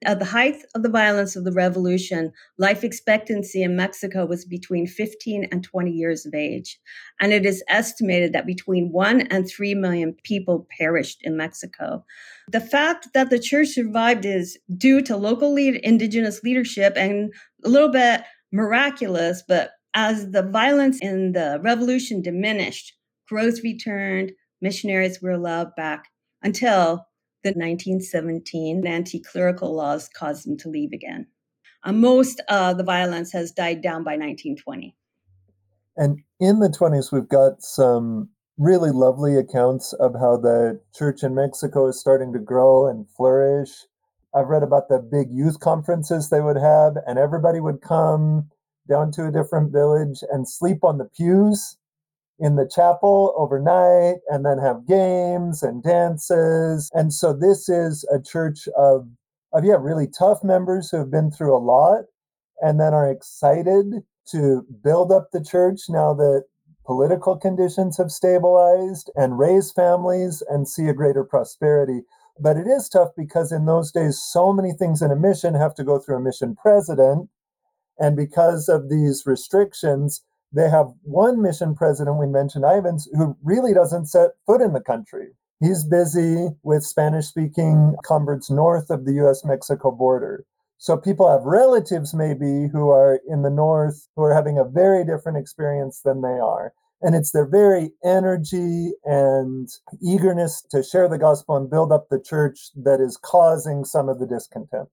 At 0.04 0.20
the 0.20 0.26
height 0.26 0.56
of 0.74 0.82
the 0.82 0.90
violence 0.90 1.34
of 1.34 1.44
the 1.44 1.52
revolution, 1.52 2.32
life 2.56 2.84
expectancy 2.84 3.62
in 3.62 3.74
Mexico 3.74 4.26
was 4.26 4.44
between 4.44 4.86
15 4.86 5.48
and 5.50 5.64
20 5.64 5.90
years 5.90 6.24
of 6.24 6.34
age. 6.34 6.78
And 7.20 7.32
it 7.32 7.44
is 7.44 7.64
estimated 7.68 8.32
that 8.32 8.46
between 8.46 8.92
1 8.92 9.22
and 9.22 9.48
3 9.48 9.74
million 9.74 10.14
people 10.22 10.68
perished 10.78 11.18
in 11.22 11.36
Mexico. 11.36 12.04
The 12.50 12.60
fact 12.60 13.08
that 13.14 13.30
the 13.30 13.38
church 13.38 13.68
survived 13.68 14.24
is 14.24 14.58
due 14.76 15.02
to 15.02 15.16
local 15.16 15.52
lead, 15.52 15.76
indigenous 15.76 16.42
leadership 16.42 16.94
and 16.96 17.32
a 17.64 17.68
little 17.68 17.90
bit 17.90 18.22
miraculous, 18.52 19.42
but 19.46 19.72
as 19.94 20.30
the 20.30 20.42
violence 20.42 20.98
in 21.00 21.32
the 21.32 21.60
revolution 21.62 22.22
diminished, 22.22 22.94
growth 23.28 23.62
returned, 23.62 24.32
missionaries 24.62 25.20
were 25.20 25.32
allowed 25.32 25.74
back 25.76 26.04
until 26.42 27.06
the 27.44 27.50
1917 27.50 28.86
anti 28.86 29.20
clerical 29.20 29.74
laws 29.74 30.08
caused 30.16 30.46
them 30.46 30.56
to 30.58 30.68
leave 30.68 30.92
again. 30.92 31.26
Uh, 31.84 31.92
most 31.92 32.40
of 32.48 32.76
the 32.78 32.84
violence 32.84 33.32
has 33.32 33.52
died 33.52 33.82
down 33.82 34.02
by 34.04 34.12
1920. 34.12 34.96
And 35.96 36.20
in 36.40 36.60
the 36.60 36.68
20s, 36.68 37.12
we've 37.12 37.28
got 37.28 37.62
some 37.62 38.30
really 38.58 38.90
lovely 38.90 39.36
accounts 39.36 39.92
of 39.94 40.14
how 40.14 40.36
the 40.36 40.80
church 40.94 41.22
in 41.22 41.34
Mexico 41.34 41.86
is 41.88 41.98
starting 41.98 42.32
to 42.32 42.40
grow 42.40 42.88
and 42.88 43.08
flourish. 43.16 43.70
I've 44.34 44.48
read 44.48 44.64
about 44.64 44.88
the 44.88 44.98
big 44.98 45.30
youth 45.30 45.60
conferences 45.60 46.28
they 46.28 46.40
would 46.40 46.56
have, 46.56 46.96
and 47.06 47.18
everybody 47.18 47.60
would 47.60 47.80
come 47.80 48.50
down 48.88 49.12
to 49.12 49.26
a 49.26 49.32
different 49.32 49.72
village 49.72 50.22
and 50.30 50.48
sleep 50.48 50.82
on 50.82 50.98
the 50.98 51.04
pews 51.04 51.78
in 52.40 52.56
the 52.56 52.68
chapel 52.72 53.34
overnight 53.36 54.16
and 54.28 54.44
then 54.44 54.58
have 54.58 54.86
games 54.86 55.62
and 55.62 55.82
dances. 55.82 56.90
And 56.94 57.12
so 57.12 57.32
this 57.32 57.68
is 57.68 58.04
a 58.12 58.20
church 58.20 58.68
of, 58.76 59.08
of 59.52 59.64
yeah, 59.64 59.76
really 59.78 60.06
tough 60.06 60.42
members 60.42 60.90
who 60.90 60.98
have 60.98 61.10
been 61.10 61.30
through 61.30 61.56
a 61.56 61.58
lot 61.58 62.04
and 62.60 62.80
then 62.80 62.92
are 62.92 63.10
excited 63.10 64.02
to 64.30 64.64
build 64.82 65.10
up 65.10 65.28
the 65.32 65.42
church 65.42 65.82
now 65.88 66.12
that 66.14 66.44
political 66.88 67.36
conditions 67.36 67.98
have 67.98 68.10
stabilized 68.10 69.10
and 69.14 69.38
raise 69.38 69.70
families 69.70 70.42
and 70.48 70.66
see 70.66 70.88
a 70.88 70.94
greater 70.94 71.22
prosperity. 71.22 72.00
But 72.40 72.56
it 72.56 72.66
is 72.66 72.88
tough 72.88 73.10
because 73.14 73.52
in 73.52 73.66
those 73.66 73.92
days, 73.92 74.18
so 74.18 74.54
many 74.54 74.72
things 74.72 75.02
in 75.02 75.10
a 75.10 75.16
mission 75.16 75.52
have 75.52 75.74
to 75.74 75.84
go 75.84 75.98
through 75.98 76.16
a 76.16 76.20
mission 76.20 76.56
president. 76.56 77.28
And 77.98 78.16
because 78.16 78.70
of 78.70 78.88
these 78.88 79.24
restrictions, 79.26 80.22
they 80.50 80.70
have 80.70 80.86
one 81.02 81.42
mission 81.42 81.74
president, 81.74 82.16
we 82.16 82.26
mentioned 82.26 82.64
Ivins, 82.64 83.06
who 83.12 83.36
really 83.42 83.74
doesn't 83.74 84.06
set 84.06 84.30
foot 84.46 84.62
in 84.62 84.72
the 84.72 84.80
country. 84.80 85.32
He's 85.60 85.84
busy 85.84 86.48
with 86.62 86.86
Spanish 86.86 87.26
speaking 87.26 87.96
converts 88.02 88.50
north 88.50 88.88
of 88.88 89.04
the 89.04 89.12
US 89.26 89.44
Mexico 89.44 89.90
border. 89.90 90.46
So 90.78 90.96
people 90.96 91.30
have 91.30 91.42
relatives 91.42 92.14
maybe 92.14 92.68
who 92.72 92.90
are 92.90 93.20
in 93.28 93.42
the 93.42 93.50
north 93.50 94.08
who 94.16 94.22
are 94.22 94.34
having 94.34 94.58
a 94.58 94.64
very 94.64 95.04
different 95.04 95.38
experience 95.38 96.00
than 96.04 96.22
they 96.22 96.38
are. 96.38 96.72
And 97.02 97.14
it's 97.14 97.32
their 97.32 97.46
very 97.46 97.90
energy 98.04 98.92
and 99.04 99.68
eagerness 100.02 100.62
to 100.70 100.82
share 100.82 101.08
the 101.08 101.18
gospel 101.18 101.56
and 101.56 101.70
build 101.70 101.92
up 101.92 102.08
the 102.08 102.20
church 102.20 102.70
that 102.76 103.00
is 103.00 103.16
causing 103.16 103.84
some 103.84 104.08
of 104.08 104.18
the 104.18 104.26
discontent. 104.26 104.88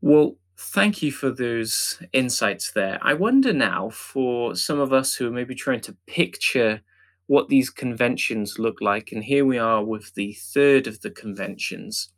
Well, 0.00 0.36
Thank 0.58 1.02
you 1.02 1.10
for 1.10 1.30
those 1.30 2.00
insights 2.12 2.70
there. 2.72 2.98
I 3.02 3.14
wonder 3.14 3.52
now 3.52 3.88
for 3.90 4.54
some 4.54 4.78
of 4.78 4.92
us 4.92 5.14
who 5.14 5.26
are 5.26 5.32
maybe 5.32 5.54
trying 5.54 5.80
to 5.80 5.96
picture 6.06 6.82
what 7.26 7.48
these 7.48 7.70
conventions 7.70 8.58
look 8.58 8.80
like, 8.80 9.10
and 9.12 9.24
here 9.24 9.44
we 9.44 9.58
are 9.58 9.82
with 9.84 10.14
the 10.14 10.34
third 10.34 10.86
of 10.86 11.00
the 11.00 11.10
conventions. 11.10 12.12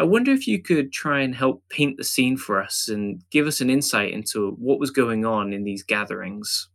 I 0.00 0.04
wonder 0.04 0.32
if 0.32 0.48
you 0.48 0.62
could 0.62 0.92
try 0.94 1.20
and 1.20 1.34
help 1.34 1.62
paint 1.68 1.98
the 1.98 2.04
scene 2.04 2.38
for 2.38 2.62
us 2.62 2.88
and 2.88 3.22
give 3.30 3.46
us 3.46 3.60
an 3.60 3.68
insight 3.68 4.14
into 4.14 4.52
what 4.52 4.80
was 4.80 4.90
going 4.90 5.26
on 5.26 5.52
in 5.52 5.64
these 5.64 5.82
gatherings. 5.82 6.70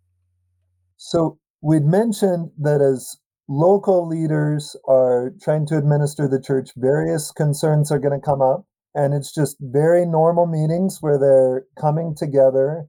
So, 0.98 1.40
we'd 1.60 1.86
mentioned 1.86 2.52
that 2.60 2.82
as 2.82 3.18
local 3.50 4.08
leaders 4.08 4.76
are 4.88 5.34
trying 5.42 5.66
to 5.68 5.78
administer 5.78 6.28
the 6.28 6.40
church, 6.40 6.70
various 6.78 7.32
concerns 7.32 7.92
are 7.92 7.98
going 7.98 8.14
to 8.14 8.24
come 8.24 8.44
up 8.44 8.68
and 8.94 9.16
it's 9.16 9.34
just 9.34 9.58
very 9.60 10.06
normal 10.06 10.46
meetings 10.46 11.00
where 11.02 11.18
they're 11.18 11.66
coming 11.82 12.14
together 12.16 12.86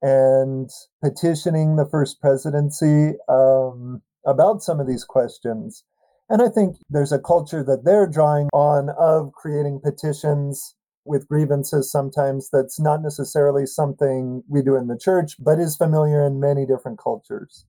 and 0.00 0.70
petitioning 1.02 1.76
the 1.76 1.86
first 1.90 2.22
presidency 2.22 3.18
um, 3.28 4.00
about 4.24 4.62
some 4.62 4.80
of 4.80 4.86
these 4.86 5.04
questions. 5.04 5.84
And 6.28 6.40
I 6.40 6.48
think 6.48 6.76
there's 6.88 7.12
a 7.12 7.18
culture 7.18 7.62
that 7.64 7.84
they're 7.84 8.06
drawing 8.06 8.48
on 8.52 8.90
of 8.98 9.32
creating 9.32 9.80
petitions 9.82 10.74
with 11.04 11.28
grievances 11.28 11.90
sometimes 11.90 12.48
that's 12.50 12.80
not 12.80 13.02
necessarily 13.02 13.66
something 13.66 14.42
we 14.48 14.62
do 14.62 14.74
in 14.74 14.86
the 14.86 14.98
church, 14.98 15.36
but 15.38 15.58
is 15.58 15.76
familiar 15.76 16.26
in 16.26 16.40
many 16.40 16.64
different 16.64 16.98
cultures. 16.98 17.66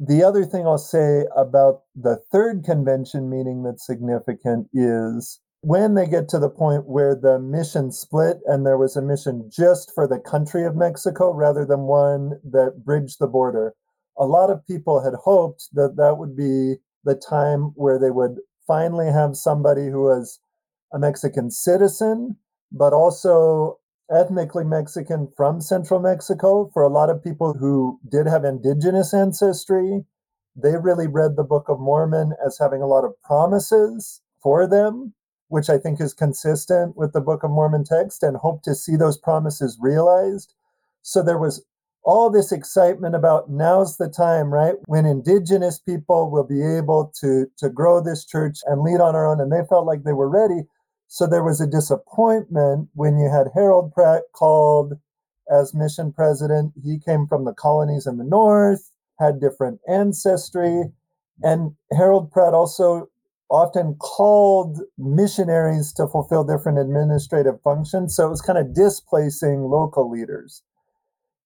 The 0.00 0.22
other 0.22 0.44
thing 0.44 0.66
I'll 0.66 0.78
say 0.78 1.26
about 1.36 1.82
the 1.94 2.16
third 2.30 2.64
convention 2.64 3.28
meeting 3.28 3.62
that's 3.64 3.84
significant 3.84 4.68
is 4.72 5.40
when 5.60 5.94
they 5.94 6.06
get 6.06 6.28
to 6.30 6.38
the 6.38 6.48
point 6.48 6.86
where 6.86 7.14
the 7.14 7.38
mission 7.38 7.92
split 7.92 8.38
and 8.46 8.64
there 8.64 8.78
was 8.78 8.96
a 8.96 9.02
mission 9.02 9.50
just 9.52 9.92
for 9.94 10.08
the 10.08 10.18
country 10.18 10.64
of 10.64 10.76
Mexico 10.76 11.32
rather 11.32 11.64
than 11.64 11.82
one 11.82 12.40
that 12.44 12.84
bridged 12.84 13.18
the 13.18 13.26
border, 13.26 13.74
a 14.16 14.24
lot 14.24 14.50
of 14.50 14.66
people 14.66 15.02
had 15.02 15.14
hoped 15.14 15.68
that 15.72 15.96
that 15.96 16.16
would 16.18 16.36
be 16.36 16.76
the 17.04 17.14
time 17.14 17.72
where 17.74 17.98
they 17.98 18.10
would 18.10 18.36
finally 18.66 19.10
have 19.10 19.36
somebody 19.36 19.88
who 19.88 20.02
was 20.02 20.40
a 20.92 20.98
Mexican 20.98 21.50
citizen, 21.50 22.36
but 22.70 22.92
also 22.92 23.78
ethnically 24.10 24.64
Mexican 24.64 25.32
from 25.36 25.60
central 25.60 26.00
Mexico. 26.00 26.70
For 26.72 26.82
a 26.82 26.88
lot 26.88 27.10
of 27.10 27.24
people 27.24 27.54
who 27.54 27.98
did 28.08 28.26
have 28.26 28.44
indigenous 28.44 29.14
ancestry, 29.14 30.04
they 30.54 30.76
really 30.76 31.06
read 31.06 31.36
the 31.36 31.44
Book 31.44 31.68
of 31.68 31.80
Mormon 31.80 32.34
as 32.44 32.58
having 32.58 32.82
a 32.82 32.86
lot 32.86 33.04
of 33.04 33.20
promises 33.22 34.20
for 34.42 34.66
them 34.68 35.14
which 35.52 35.68
I 35.68 35.76
think 35.76 36.00
is 36.00 36.14
consistent 36.14 36.96
with 36.96 37.12
the 37.12 37.20
Book 37.20 37.42
of 37.42 37.50
Mormon 37.50 37.84
text, 37.84 38.22
and 38.22 38.38
hope 38.38 38.62
to 38.62 38.74
see 38.74 38.96
those 38.96 39.18
promises 39.18 39.76
realized. 39.78 40.54
So 41.02 41.22
there 41.22 41.36
was 41.36 41.62
all 42.04 42.30
this 42.30 42.52
excitement 42.52 43.14
about 43.14 43.50
now's 43.50 43.96
the 43.96 44.08
time, 44.08 44.52
right? 44.52 44.74
When 44.86 45.06
indigenous 45.06 45.78
people 45.78 46.30
will 46.30 46.44
be 46.44 46.62
able 46.62 47.12
to, 47.20 47.46
to 47.58 47.70
grow 47.70 48.00
this 48.02 48.24
church 48.24 48.58
and 48.66 48.82
lead 48.82 49.00
on 49.00 49.14
our 49.14 49.26
own, 49.26 49.40
and 49.40 49.52
they 49.52 49.66
felt 49.68 49.86
like 49.86 50.02
they 50.02 50.12
were 50.12 50.28
ready. 50.28 50.62
So 51.08 51.26
there 51.26 51.44
was 51.44 51.60
a 51.60 51.66
disappointment 51.66 52.88
when 52.94 53.18
you 53.18 53.30
had 53.30 53.48
Harold 53.54 53.92
Pratt 53.92 54.22
called 54.32 54.94
as 55.50 55.74
mission 55.74 56.12
president. 56.12 56.72
He 56.82 56.98
came 56.98 57.26
from 57.26 57.44
the 57.44 57.52
colonies 57.52 58.06
in 58.06 58.16
the 58.16 58.24
north, 58.24 58.90
had 59.18 59.40
different 59.40 59.80
ancestry. 59.88 60.84
And 61.42 61.76
Harold 61.96 62.32
Pratt 62.32 62.54
also 62.54 63.08
often 63.50 63.94
called 63.96 64.80
missionaries 64.96 65.92
to 65.92 66.06
fulfill 66.06 66.44
different 66.44 66.78
administrative 66.78 67.60
functions. 67.62 68.16
So 68.16 68.26
it 68.26 68.30
was 68.30 68.40
kind 68.40 68.58
of 68.58 68.74
displacing 68.74 69.64
local 69.64 70.10
leaders. 70.10 70.62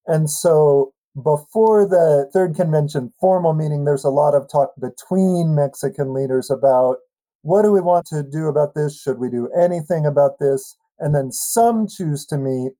And 0.06 0.30
so 0.30 0.92
before 1.22 1.86
the 1.88 2.28
third 2.32 2.54
convention 2.54 3.12
formal 3.20 3.54
meeting, 3.54 3.84
there's 3.84 4.04
a 4.04 4.10
lot 4.10 4.34
of 4.34 4.50
talk 4.50 4.72
between 4.80 5.54
Mexican 5.54 6.12
leaders 6.12 6.50
about 6.50 6.98
what 7.42 7.62
do 7.62 7.72
we 7.72 7.80
want 7.80 8.06
to 8.06 8.22
do 8.22 8.48
about 8.48 8.74
this? 8.74 9.00
Should 9.00 9.18
we 9.18 9.30
do 9.30 9.48
anything 9.58 10.04
about 10.04 10.38
this? 10.40 10.76
And 10.98 11.14
then 11.14 11.30
some 11.32 11.86
choose 11.86 12.26
to 12.26 12.36
meet. 12.36 12.72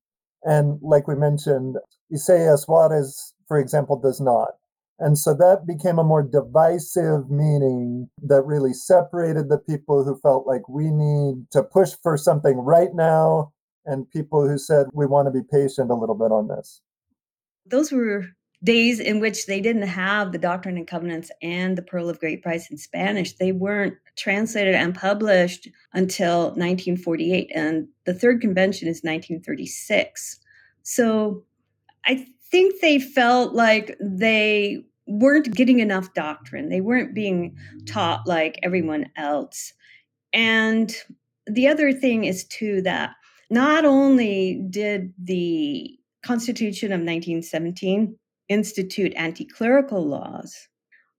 And 0.42 0.78
like 0.82 1.08
we 1.08 1.14
mentioned, 1.14 1.76
Isaias 2.12 2.66
Juarez, 2.66 3.34
for 3.48 3.58
example, 3.58 3.98
does 3.98 4.20
not. 4.20 4.50
And 4.98 5.18
so 5.18 5.34
that 5.34 5.66
became 5.66 5.98
a 5.98 6.04
more 6.04 6.22
divisive 6.22 7.30
meaning 7.30 8.08
that 8.22 8.42
really 8.42 8.72
separated 8.72 9.48
the 9.48 9.58
people 9.58 10.04
who 10.04 10.18
felt 10.20 10.46
like 10.46 10.68
we 10.68 10.90
need 10.90 11.50
to 11.52 11.62
push 11.62 11.92
for 12.02 12.16
something 12.16 12.56
right 12.56 12.94
now 12.94 13.52
and 13.84 14.10
people 14.10 14.48
who 14.48 14.58
said 14.58 14.86
we 14.92 15.06
want 15.06 15.26
to 15.26 15.30
be 15.30 15.46
patient 15.50 15.90
a 15.90 15.94
little 15.94 16.14
bit 16.14 16.32
on 16.32 16.48
this. 16.48 16.80
Those 17.68 17.92
were 17.92 18.26
days 18.64 19.00
in 19.00 19.20
which 19.20 19.46
they 19.46 19.60
didn't 19.60 19.82
have 19.82 20.32
the 20.32 20.38
Doctrine 20.38 20.76
and 20.76 20.86
Covenants 20.86 21.30
and 21.42 21.76
the 21.76 21.82
Pearl 21.82 22.08
of 22.08 22.18
Great 22.18 22.42
Price 22.42 22.70
in 22.70 22.78
Spanish. 22.78 23.34
They 23.34 23.52
weren't 23.52 23.94
translated 24.16 24.74
and 24.74 24.94
published 24.94 25.68
until 25.92 26.48
1948, 26.50 27.50
and 27.54 27.88
the 28.04 28.14
third 28.14 28.40
convention 28.40 28.88
is 28.88 29.02
1936. 29.02 30.38
So 30.82 31.44
I 32.04 32.26
think 32.50 32.80
they 32.80 32.98
felt 32.98 33.54
like 33.54 33.96
they 34.00 34.84
weren't 35.06 35.54
getting 35.54 35.80
enough 35.80 36.14
doctrine. 36.14 36.68
They 36.68 36.80
weren't 36.80 37.14
being 37.14 37.56
taught 37.86 38.26
like 38.26 38.58
everyone 38.62 39.10
else. 39.16 39.72
And 40.32 40.94
the 41.46 41.68
other 41.68 41.92
thing 41.92 42.24
is, 42.24 42.44
too, 42.44 42.82
that 42.82 43.10
not 43.50 43.84
only 43.84 44.64
did 44.70 45.12
the 45.22 45.96
Constitution 46.26 46.88
of 46.88 47.00
1917 47.00 48.16
institute 48.48 49.12
anti 49.16 49.44
clerical 49.44 50.04
laws, 50.04 50.56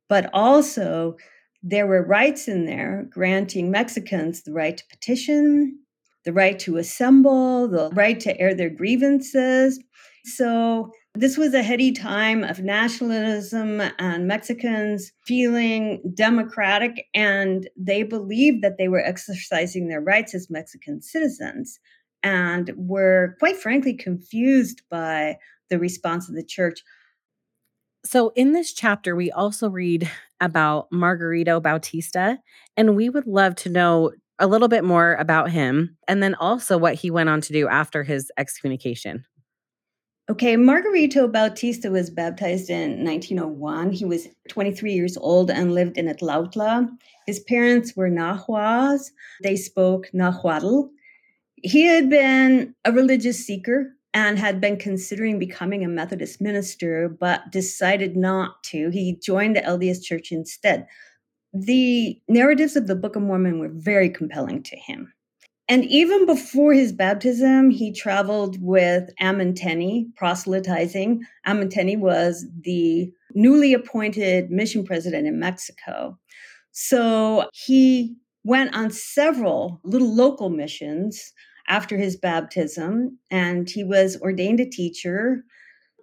but 0.09 0.29
also 0.33 1.15
there 1.63 1.87
were 1.87 2.03
rights 2.03 2.47
in 2.47 2.65
there 2.65 3.07
granting 3.09 3.71
Mexicans 3.71 4.43
the 4.43 4.51
right 4.51 4.77
to 4.77 4.83
petition, 4.89 5.79
the 6.25 6.33
right 6.33 6.59
to 6.59 6.75
assemble, 6.75 7.69
the 7.69 7.89
right 7.93 8.19
to 8.19 8.37
air 8.37 8.53
their 8.53 8.69
grievances. 8.69 9.79
So 10.25 10.91
this 11.15 11.37
was 11.37 11.53
a 11.53 11.63
heady 11.63 11.93
time 11.93 12.43
of 12.43 12.59
nationalism 12.59 13.81
and 13.99 14.27
Mexicans 14.27 15.11
feeling 15.25 16.01
democratic, 16.13 17.05
and 17.13 17.69
they 17.77 18.03
believed 18.03 18.61
that 18.61 18.77
they 18.77 18.89
were 18.89 19.03
exercising 19.03 19.87
their 19.87 20.01
rights 20.01 20.35
as 20.35 20.49
Mexican 20.49 21.01
citizens 21.01 21.79
and 22.27 22.73
were 22.75 23.37
quite 23.39 23.55
frankly 23.55 23.93
confused 23.93 24.81
by 24.89 25.37
the 25.69 25.79
response 25.79 26.27
of 26.27 26.35
the 26.35 26.43
church. 26.43 26.83
So, 28.05 28.33
in 28.35 28.51
this 28.51 28.73
chapter, 28.73 29.15
we 29.15 29.31
also 29.31 29.69
read 29.69 30.09
about 30.41 30.91
Margarito 30.91 31.61
Bautista, 31.61 32.39
and 32.75 32.97
we 32.97 33.09
would 33.09 33.27
love 33.27 33.55
to 33.55 33.69
know 33.69 34.11
a 34.39 34.47
little 34.47 34.67
bit 34.67 34.83
more 34.83 35.15
about 35.15 35.49
him 35.49 35.97
and 36.07 36.21
then 36.21 36.35
also 36.35 36.77
what 36.77 36.95
he 36.95 37.09
went 37.09 37.29
on 37.29 37.41
to 37.41 37.53
do 37.53 37.67
after 37.67 38.03
his 38.03 38.29
excommunication. 38.37 39.25
Okay, 40.29 40.57
Margarito 40.57 41.31
Bautista 41.31 41.89
was 41.89 42.09
baptized 42.09 42.69
in 42.69 43.05
1901. 43.05 43.93
He 43.93 44.03
was 44.03 44.27
23 44.49 44.91
years 44.91 45.15
old 45.17 45.49
and 45.49 45.73
lived 45.73 45.97
in 45.97 46.07
Atlautla. 46.07 46.89
His 47.25 47.39
parents 47.39 47.95
were 47.95 48.09
Nahuas. 48.09 49.11
They 49.41 49.55
spoke 49.55 50.09
Nahuatl. 50.13 50.89
He 51.63 51.83
had 51.83 52.09
been 52.09 52.75
a 52.85 52.91
religious 52.91 53.43
seeker 53.45 53.93
and 54.13 54.39
had 54.39 54.61
been 54.61 54.77
considering 54.77 55.37
becoming 55.39 55.83
a 55.83 55.87
Methodist 55.87 56.41
minister, 56.41 57.09
but 57.09 57.51
decided 57.51 58.15
not 58.15 58.63
to. 58.63 58.89
He 58.89 59.19
joined 59.21 59.55
the 59.55 59.61
LDS 59.61 60.03
Church 60.03 60.31
instead. 60.31 60.87
The 61.53 62.19
narratives 62.27 62.75
of 62.75 62.87
the 62.87 62.95
Book 62.95 63.15
of 63.15 63.23
Mormon 63.23 63.59
were 63.59 63.71
very 63.71 64.09
compelling 64.09 64.63
to 64.63 64.75
him. 64.75 65.13
And 65.69 65.83
even 65.85 66.25
before 66.25 66.73
his 66.73 66.93
baptism, 66.93 67.71
he 67.71 67.91
traveled 67.91 68.61
with 68.61 69.09
Ammon 69.19 69.53
Tenney, 69.53 70.07
proselytizing. 70.15 71.21
Ammon 71.45 71.69
Tenney 71.69 71.97
was 71.97 72.45
the 72.61 73.11
newly 73.33 73.73
appointed 73.73 74.49
mission 74.49 74.85
president 74.85 75.27
in 75.27 75.39
Mexico. 75.39 76.17
So 76.71 77.49
he 77.53 78.15
went 78.47 78.73
on 78.73 78.89
several 78.89 79.81
little 79.83 80.15
local 80.15 80.49
missions 80.49 81.33
after 81.67 81.97
his 81.97 82.15
baptism, 82.15 83.19
and 83.29 83.69
he 83.69 83.83
was 83.83 84.19
ordained 84.21 84.61
a 84.61 84.65
teacher. 84.65 85.43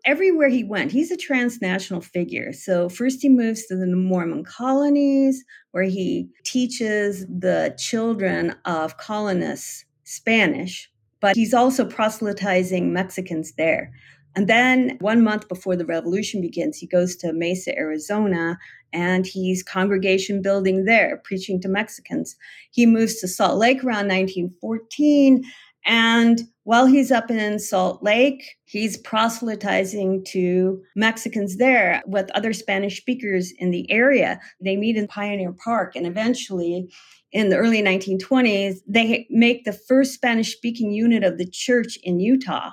Everywhere 0.04 0.50
he 0.50 0.62
went, 0.62 0.92
he's 0.92 1.10
a 1.10 1.16
transnational 1.16 2.02
figure. 2.02 2.52
So, 2.52 2.90
first 2.90 3.22
he 3.22 3.30
moves 3.30 3.64
to 3.66 3.76
the 3.76 3.86
Mormon 3.86 4.44
colonies, 4.44 5.42
where 5.70 5.84
he 5.84 6.28
teaches 6.44 7.26
the 7.26 7.74
children 7.78 8.54
of 8.66 8.98
colonists 8.98 9.86
Spanish, 10.04 10.90
but 11.20 11.36
he's 11.36 11.54
also 11.54 11.86
proselytizing 11.86 12.92
Mexicans 12.92 13.54
there. 13.56 13.90
And 14.36 14.48
then 14.48 14.96
one 15.00 15.22
month 15.22 15.48
before 15.48 15.76
the 15.76 15.86
revolution 15.86 16.40
begins, 16.40 16.78
he 16.78 16.86
goes 16.86 17.16
to 17.16 17.32
Mesa, 17.32 17.76
Arizona, 17.78 18.58
and 18.92 19.26
he's 19.26 19.62
congregation 19.62 20.42
building 20.42 20.84
there, 20.84 21.20
preaching 21.24 21.60
to 21.60 21.68
Mexicans. 21.68 22.36
He 22.70 22.86
moves 22.86 23.20
to 23.20 23.28
Salt 23.28 23.58
Lake 23.58 23.84
around 23.84 24.08
1914. 24.08 25.44
And 25.86 26.40
while 26.62 26.86
he's 26.86 27.12
up 27.12 27.30
in 27.30 27.58
Salt 27.58 28.02
Lake, 28.02 28.56
he's 28.64 28.96
proselytizing 28.96 30.24
to 30.28 30.82
Mexicans 30.96 31.58
there 31.58 32.02
with 32.06 32.30
other 32.30 32.52
Spanish 32.52 32.96
speakers 32.96 33.52
in 33.58 33.70
the 33.70 33.90
area. 33.90 34.40
They 34.60 34.76
meet 34.76 34.96
in 34.96 35.06
Pioneer 35.06 35.52
Park, 35.52 35.94
and 35.94 36.06
eventually, 36.06 36.90
in 37.32 37.50
the 37.50 37.56
early 37.56 37.82
1920s, 37.82 38.78
they 38.88 39.26
make 39.28 39.64
the 39.64 39.72
first 39.72 40.14
Spanish 40.14 40.56
speaking 40.56 40.92
unit 40.92 41.22
of 41.22 41.36
the 41.36 41.48
church 41.50 41.98
in 42.02 42.18
Utah. 42.18 42.70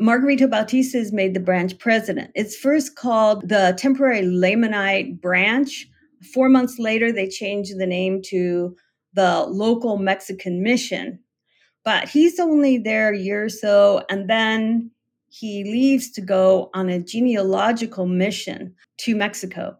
Margarito 0.00 0.48
Bautista 0.48 0.98
is 0.98 1.12
made 1.12 1.32
the 1.32 1.40
branch 1.40 1.78
president. 1.78 2.30
It's 2.34 2.54
first 2.54 2.96
called 2.96 3.48
the 3.48 3.74
Temporary 3.78 4.22
Lamanite 4.22 5.20
Branch. 5.20 5.88
Four 6.34 6.50
months 6.50 6.78
later, 6.78 7.10
they 7.10 7.28
changed 7.28 7.78
the 7.78 7.86
name 7.86 8.20
to 8.26 8.76
the 9.14 9.46
Local 9.46 9.96
Mexican 9.96 10.62
Mission. 10.62 11.18
But 11.82 12.08
he's 12.08 12.38
only 12.38 12.76
there 12.76 13.12
a 13.12 13.18
year 13.18 13.44
or 13.44 13.48
so, 13.48 14.04
and 14.10 14.28
then 14.28 14.90
he 15.28 15.64
leaves 15.64 16.10
to 16.12 16.20
go 16.20 16.70
on 16.74 16.90
a 16.90 17.00
genealogical 17.00 18.06
mission 18.06 18.74
to 18.98 19.16
Mexico. 19.16 19.76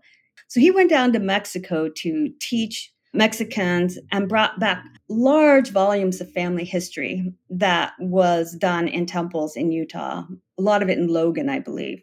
So 0.48 0.60
he 0.60 0.70
went 0.70 0.88
down 0.90 1.12
to 1.12 1.18
Mexico 1.18 1.90
to 1.94 2.30
teach 2.40 2.92
Mexicans 3.16 3.98
and 4.12 4.28
brought 4.28 4.58
back 4.60 4.84
large 5.08 5.70
volumes 5.70 6.20
of 6.20 6.30
family 6.32 6.64
history 6.64 7.32
that 7.50 7.92
was 7.98 8.54
done 8.54 8.88
in 8.88 9.06
temples 9.06 9.56
in 9.56 9.72
Utah, 9.72 10.24
a 10.58 10.62
lot 10.62 10.82
of 10.82 10.88
it 10.88 10.98
in 10.98 11.08
Logan, 11.08 11.48
I 11.48 11.58
believe. 11.58 12.02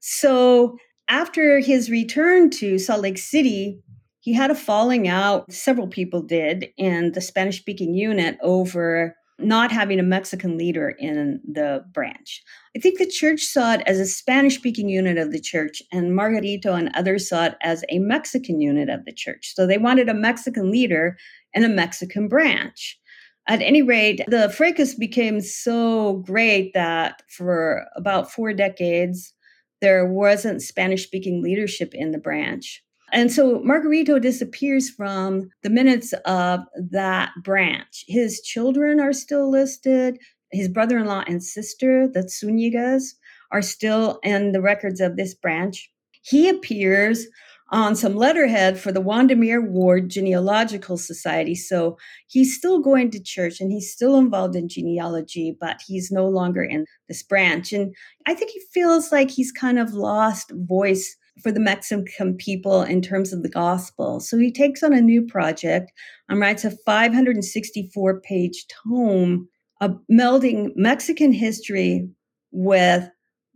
So 0.00 0.76
after 1.08 1.58
his 1.58 1.90
return 1.90 2.50
to 2.50 2.78
Salt 2.78 3.02
Lake 3.02 3.18
City, 3.18 3.80
he 4.20 4.32
had 4.32 4.50
a 4.50 4.54
falling 4.54 5.06
out, 5.06 5.50
several 5.52 5.88
people 5.88 6.22
did, 6.22 6.68
in 6.78 7.12
the 7.12 7.20
Spanish 7.20 7.58
speaking 7.58 7.94
unit 7.94 8.38
over 8.42 9.14
not 9.38 9.72
having 9.72 9.98
a 9.98 10.04
Mexican 10.04 10.56
leader 10.56 10.90
in 10.98 11.40
the 11.44 11.84
branch. 11.92 12.42
I 12.76 12.80
think 12.80 12.98
the 12.98 13.06
church 13.06 13.42
saw 13.42 13.74
it 13.74 13.82
as 13.86 13.98
a 13.98 14.06
Spanish 14.06 14.54
speaking 14.56 14.88
unit 14.88 15.18
of 15.18 15.32
the 15.32 15.40
church, 15.40 15.82
and 15.92 16.12
Margarito 16.12 16.78
and 16.78 16.90
others 16.94 17.28
saw 17.28 17.46
it 17.46 17.56
as 17.62 17.84
a 17.88 17.98
Mexican 17.98 18.60
unit 18.60 18.88
of 18.88 19.04
the 19.04 19.12
church. 19.12 19.52
So 19.54 19.66
they 19.66 19.78
wanted 19.78 20.08
a 20.08 20.14
Mexican 20.14 20.70
leader 20.70 21.16
and 21.54 21.64
a 21.64 21.68
Mexican 21.68 22.28
branch. 22.28 22.98
At 23.48 23.60
any 23.60 23.82
rate, 23.82 24.22
the 24.28 24.48
fracas 24.48 24.94
became 24.94 25.40
so 25.40 26.22
great 26.26 26.72
that 26.74 27.22
for 27.28 27.84
about 27.96 28.30
four 28.30 28.54
decades, 28.54 29.34
there 29.80 30.06
wasn't 30.06 30.62
Spanish 30.62 31.04
speaking 31.04 31.42
leadership 31.42 31.92
in 31.92 32.12
the 32.12 32.18
branch. 32.18 32.83
And 33.14 33.30
so 33.30 33.60
Margarito 33.60 34.20
disappears 34.20 34.90
from 34.90 35.48
the 35.62 35.70
minutes 35.70 36.12
of 36.26 36.60
that 36.90 37.30
branch. 37.44 38.04
His 38.08 38.40
children 38.40 38.98
are 38.98 39.12
still 39.12 39.48
listed. 39.48 40.18
His 40.50 40.68
brother 40.68 40.98
in 40.98 41.06
law 41.06 41.22
and 41.28 41.42
sister, 41.42 42.08
the 42.08 42.24
Zunigas, 42.24 43.14
are 43.52 43.62
still 43.62 44.18
in 44.24 44.50
the 44.50 44.60
records 44.60 45.00
of 45.00 45.16
this 45.16 45.32
branch. 45.32 45.88
He 46.22 46.48
appears 46.48 47.28
on 47.70 47.94
some 47.94 48.16
letterhead 48.16 48.78
for 48.78 48.90
the 48.90 49.02
Wandamere 49.02 49.64
Ward 49.64 50.10
Genealogical 50.10 50.96
Society. 50.96 51.54
So 51.54 51.96
he's 52.26 52.56
still 52.56 52.80
going 52.80 53.12
to 53.12 53.22
church 53.22 53.60
and 53.60 53.70
he's 53.70 53.92
still 53.92 54.16
involved 54.16 54.56
in 54.56 54.68
genealogy, 54.68 55.56
but 55.58 55.80
he's 55.86 56.10
no 56.10 56.28
longer 56.28 56.64
in 56.64 56.84
this 57.08 57.22
branch. 57.22 57.72
And 57.72 57.94
I 58.26 58.34
think 58.34 58.50
he 58.50 58.60
feels 58.72 59.12
like 59.12 59.30
he's 59.30 59.52
kind 59.52 59.78
of 59.78 59.92
lost 59.92 60.50
voice 60.52 61.16
for 61.42 61.50
the 61.50 61.60
Mexican 61.60 62.36
people 62.36 62.82
in 62.82 63.02
terms 63.02 63.32
of 63.32 63.42
the 63.42 63.48
gospel. 63.48 64.20
So 64.20 64.38
he 64.38 64.52
takes 64.52 64.82
on 64.82 64.92
a 64.92 65.00
new 65.00 65.22
project 65.22 65.92
and 66.28 66.40
writes 66.40 66.64
a 66.64 66.70
564 66.70 68.20
page 68.20 68.66
tome 68.68 69.48
of 69.80 69.98
melding 70.10 70.70
Mexican 70.76 71.32
history 71.32 72.08
with 72.52 73.08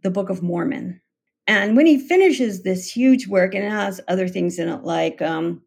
the 0.02 0.10
Book 0.10 0.28
of 0.28 0.42
Mormon. 0.42 1.00
And 1.46 1.76
when 1.76 1.86
he 1.86 1.98
finishes 1.98 2.62
this 2.62 2.90
huge 2.90 3.26
work, 3.26 3.54
and 3.54 3.64
it 3.64 3.70
has 3.70 4.00
other 4.08 4.28
things 4.28 4.58
in 4.58 4.68
it 4.68 4.84
like 4.84 5.22
um, 5.22 5.62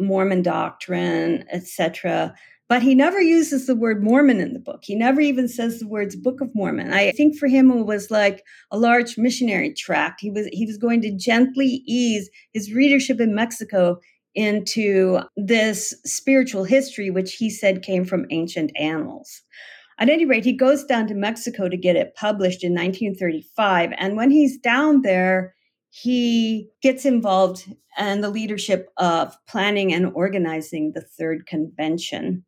Mormon 0.00 0.42
doctrine, 0.42 1.44
etc., 1.52 2.34
but 2.72 2.80
he 2.80 2.94
never 2.94 3.20
uses 3.20 3.66
the 3.66 3.76
word 3.76 4.02
Mormon 4.02 4.40
in 4.40 4.54
the 4.54 4.58
book. 4.58 4.80
He 4.82 4.94
never 4.94 5.20
even 5.20 5.46
says 5.46 5.78
the 5.78 5.86
words 5.86 6.16
Book 6.16 6.40
of 6.40 6.48
Mormon. 6.54 6.90
I 6.90 7.10
think 7.12 7.36
for 7.36 7.46
him 7.46 7.70
it 7.70 7.84
was 7.84 8.10
like 8.10 8.42
a 8.70 8.78
large 8.78 9.18
missionary 9.18 9.74
tract. 9.74 10.22
He 10.22 10.30
was 10.30 10.46
he 10.54 10.64
was 10.64 10.78
going 10.78 11.02
to 11.02 11.14
gently 11.14 11.82
ease 11.86 12.30
his 12.54 12.72
readership 12.72 13.20
in 13.20 13.34
Mexico 13.34 13.98
into 14.34 15.20
this 15.36 15.92
spiritual 16.06 16.64
history, 16.64 17.10
which 17.10 17.34
he 17.34 17.50
said 17.50 17.82
came 17.82 18.06
from 18.06 18.24
ancient 18.30 18.72
annals. 18.74 19.42
At 19.98 20.08
any 20.08 20.24
rate, 20.24 20.46
he 20.46 20.54
goes 20.54 20.82
down 20.82 21.06
to 21.08 21.14
Mexico 21.14 21.68
to 21.68 21.76
get 21.76 21.96
it 21.96 22.14
published 22.14 22.64
in 22.64 22.72
1935. 22.72 23.92
And 23.98 24.16
when 24.16 24.30
he's 24.30 24.56
down 24.56 25.02
there, 25.02 25.54
he 25.90 26.70
gets 26.80 27.04
involved 27.04 27.70
in 27.98 28.22
the 28.22 28.30
leadership 28.30 28.88
of 28.96 29.36
planning 29.46 29.92
and 29.92 30.10
organizing 30.14 30.92
the 30.94 31.02
third 31.02 31.44
convention. 31.44 32.46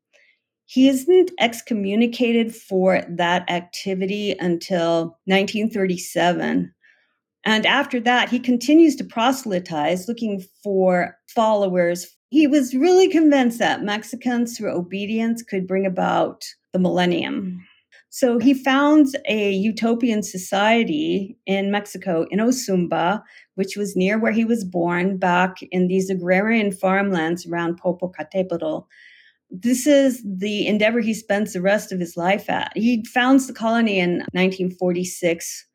He 0.67 0.89
isn't 0.89 1.31
excommunicated 1.39 2.55
for 2.55 3.03
that 3.09 3.49
activity 3.51 4.35
until 4.39 5.19
1937. 5.27 6.73
And 7.45 7.67
after 7.67 8.01
that, 8.01 8.31
he 8.31 8.39
continues 8.39 8.97
to 8.97 9.05
proselytize, 9.05 10.09
looking 10.09 10.43
for 10.63 11.17
followers. 11.29 12.07
He 12.31 12.47
was 12.47 12.75
really 12.75 13.09
convinced 13.09 13.59
that 13.59 13.83
Mexicans, 13.83 14.57
through 14.57 14.75
obedience, 14.75 15.43
could 15.43 15.67
bring 15.67 15.85
about 15.85 16.45
the 16.73 16.79
millennium. 16.79 17.61
So 18.09 18.39
he 18.39 18.55
founds 18.55 19.15
a 19.29 19.51
utopian 19.51 20.23
society 20.23 21.37
in 21.47 21.71
Mexico, 21.71 22.27
in 22.31 22.39
Ozumba, 22.39 23.23
which 23.57 23.77
was 23.77 23.97
near 23.97 24.19
where 24.19 24.33
he 24.33 24.45
was 24.45 24.65
born, 24.65 25.19
back 25.19 25.57
in 25.71 25.89
these 25.89 26.09
agrarian 26.09 26.73
farmlands 26.73 27.47
around 27.47 27.81
Popocatépetl. 27.81 28.87
This 29.63 29.87
is 29.87 30.23
the 30.27 30.67
endeavor 30.67 31.01
he 31.01 31.15
spends 31.15 31.53
the 31.53 31.63
rest 31.63 31.93
of 31.93 32.01
his 32.01 32.17
life 32.17 32.51
at. 32.51 32.73
He 32.75 33.05
founds 33.05 33.47
the 33.47 33.53
colony 33.53 34.01
in 34.01 34.19
1946 34.33 35.67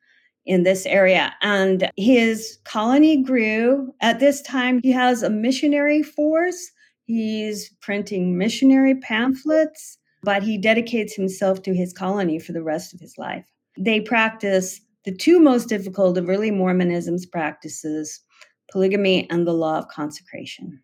in 0.44 0.64
this 0.64 0.84
area. 0.84 1.32
And 1.40 1.90
his 1.96 2.58
colony 2.64 3.22
grew. 3.22 3.94
At 4.00 4.20
this 4.20 4.42
time, 4.42 4.80
he 4.82 4.92
has 4.92 5.22
a 5.22 5.30
missionary 5.30 6.02
force. 6.02 6.70
He's 7.06 7.74
printing 7.80 8.36
missionary 8.36 8.96
pamphlets, 8.96 9.98
but 10.22 10.42
he 10.42 10.58
dedicates 10.58 11.14
himself 11.14 11.62
to 11.62 11.74
his 11.74 11.92
colony 11.92 12.38
for 12.38 12.52
the 12.52 12.62
rest 12.62 12.92
of 12.92 13.00
his 13.00 13.14
life. 13.16 13.46
They 13.78 14.00
practice 14.00 14.80
the 15.04 15.14
two 15.14 15.40
most 15.40 15.68
difficult 15.68 16.18
of 16.18 16.28
early 16.28 16.50
Mormonism's 16.50 17.26
practices 17.26 18.20
polygamy 18.70 19.28
and 19.30 19.46
the 19.46 19.52
law 19.52 19.78
of 19.78 19.88
consecration. 19.88 20.80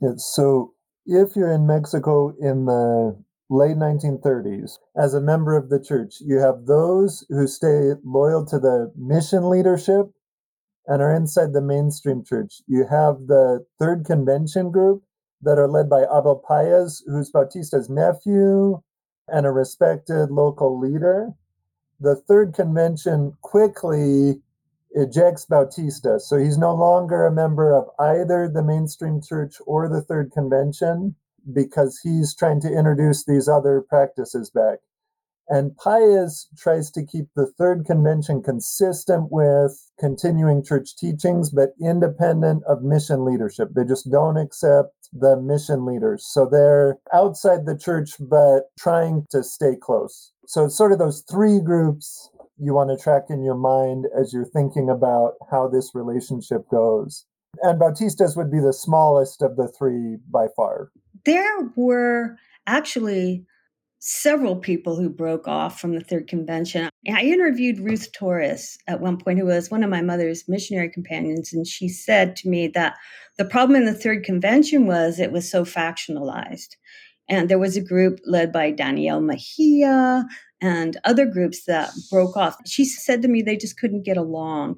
Yeah, 0.00 0.14
so 0.16 0.72
if 1.06 1.36
you're 1.36 1.52
in 1.52 1.66
Mexico 1.66 2.34
in 2.40 2.66
the 2.66 3.16
late 3.48 3.76
1930s, 3.76 4.78
as 4.96 5.14
a 5.14 5.20
member 5.20 5.56
of 5.56 5.68
the 5.68 5.80
church, 5.80 6.16
you 6.20 6.38
have 6.38 6.66
those 6.66 7.24
who 7.28 7.46
stay 7.46 7.92
loyal 8.04 8.44
to 8.46 8.58
the 8.58 8.92
mission 8.96 9.48
leadership 9.48 10.06
and 10.86 11.00
are 11.00 11.14
inside 11.14 11.52
the 11.52 11.60
mainstream 11.60 12.24
church. 12.24 12.60
You 12.66 12.86
have 12.86 13.26
the 13.26 13.64
third 13.78 14.04
convention 14.04 14.70
group 14.70 15.04
that 15.42 15.58
are 15.58 15.68
led 15.68 15.88
by 15.88 16.02
Abel 16.02 16.42
Paez, 16.48 17.02
who's 17.06 17.30
Bautista's 17.30 17.88
nephew 17.88 18.80
and 19.28 19.46
a 19.46 19.50
respected 19.50 20.30
local 20.30 20.78
leader. 20.78 21.30
The 22.00 22.16
third 22.16 22.52
convention 22.54 23.34
quickly 23.42 24.40
ejects 24.96 25.44
Bautista. 25.44 26.18
So 26.18 26.38
he's 26.38 26.58
no 26.58 26.74
longer 26.74 27.26
a 27.26 27.32
member 27.32 27.72
of 27.72 27.88
either 28.00 28.50
the 28.52 28.64
mainstream 28.64 29.20
church 29.22 29.56
or 29.66 29.88
the 29.88 30.00
third 30.00 30.32
convention 30.32 31.14
because 31.54 32.00
he's 32.02 32.34
trying 32.34 32.60
to 32.62 32.72
introduce 32.72 33.24
these 33.24 33.48
other 33.48 33.80
practices 33.80 34.50
back. 34.50 34.78
And 35.48 35.76
Paez 35.76 36.48
tries 36.58 36.90
to 36.90 37.06
keep 37.06 37.26
the 37.36 37.46
third 37.46 37.84
convention 37.86 38.42
consistent 38.42 39.30
with 39.30 39.92
continuing 40.00 40.64
church 40.64 40.96
teachings, 40.96 41.50
but 41.50 41.74
independent 41.80 42.64
of 42.64 42.82
mission 42.82 43.24
leadership. 43.24 43.68
They 43.76 43.84
just 43.84 44.10
don't 44.10 44.36
accept 44.36 45.08
the 45.12 45.36
mission 45.36 45.86
leaders. 45.86 46.26
So 46.26 46.48
they're 46.50 46.98
outside 47.12 47.64
the 47.64 47.78
church, 47.78 48.14
but 48.18 48.62
trying 48.76 49.26
to 49.30 49.44
stay 49.44 49.76
close. 49.80 50.32
So 50.48 50.64
it's 50.64 50.76
sort 50.76 50.90
of 50.90 50.98
those 50.98 51.22
three 51.30 51.60
groups 51.60 52.28
you 52.58 52.74
want 52.74 52.90
to 52.90 53.02
track 53.02 53.24
in 53.30 53.42
your 53.42 53.56
mind 53.56 54.06
as 54.18 54.32
you're 54.32 54.44
thinking 54.46 54.88
about 54.88 55.34
how 55.50 55.68
this 55.68 55.90
relationship 55.94 56.68
goes. 56.70 57.26
And 57.62 57.78
Bautista's 57.78 58.36
would 58.36 58.50
be 58.50 58.60
the 58.60 58.72
smallest 58.72 59.42
of 59.42 59.56
the 59.56 59.68
three 59.68 60.16
by 60.30 60.46
far 60.56 60.90
there 61.26 61.70
were 61.76 62.36
actually 62.66 63.44
several 63.98 64.56
people 64.56 64.94
who 64.94 65.08
broke 65.08 65.48
off 65.48 65.80
from 65.80 65.94
the 65.94 66.00
third 66.00 66.28
convention. 66.28 66.88
I 67.12 67.22
interviewed 67.22 67.80
Ruth 67.80 68.12
Torres 68.12 68.78
at 68.86 69.00
one 69.00 69.18
point, 69.18 69.38
who 69.38 69.46
was 69.46 69.70
one 69.70 69.82
of 69.82 69.90
my 69.90 70.00
mother's 70.00 70.48
missionary 70.48 70.88
companions, 70.88 71.52
and 71.52 71.66
she 71.66 71.88
said 71.88 72.36
to 72.36 72.48
me 72.48 72.68
that 72.68 72.94
the 73.36 73.44
problem 73.44 73.76
in 73.76 73.84
the 73.84 73.98
third 73.98 74.22
convention 74.24 74.86
was 74.86 75.18
it 75.18 75.32
was 75.32 75.50
so 75.50 75.64
factionalized. 75.64 76.76
And 77.28 77.48
there 77.48 77.58
was 77.58 77.76
a 77.76 77.84
group 77.84 78.20
led 78.24 78.52
by 78.52 78.70
Danielle 78.70 79.20
Mejia 79.20 80.24
and 80.60 80.96
other 81.04 81.26
groups 81.26 81.64
that 81.66 81.90
broke 82.10 82.36
off. 82.36 82.56
She 82.66 82.84
said 82.84 83.22
to 83.22 83.28
me 83.28 83.42
they 83.42 83.56
just 83.56 83.78
couldn't 83.78 84.04
get 84.04 84.16
along. 84.16 84.76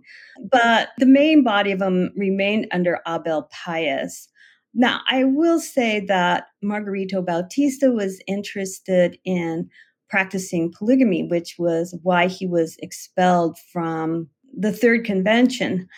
But 0.50 0.90
the 0.98 1.06
main 1.06 1.42
body 1.42 1.72
of 1.72 1.78
them 1.78 2.10
remained 2.16 2.66
under 2.72 3.00
Abel 3.06 3.48
Paez. 3.52 4.28
Now, 4.74 5.00
I 5.08 5.24
will 5.24 5.60
say 5.60 6.00
that 6.06 6.46
Margarito 6.62 7.24
Bautista 7.24 7.90
was 7.90 8.20
interested 8.26 9.18
in 9.24 9.68
practicing 10.08 10.72
polygamy, 10.76 11.24
which 11.24 11.56
was 11.58 11.96
why 12.02 12.26
he 12.26 12.46
was 12.46 12.76
expelled 12.80 13.58
from 13.72 14.28
the 14.56 14.72
third 14.72 15.04
convention. 15.04 15.88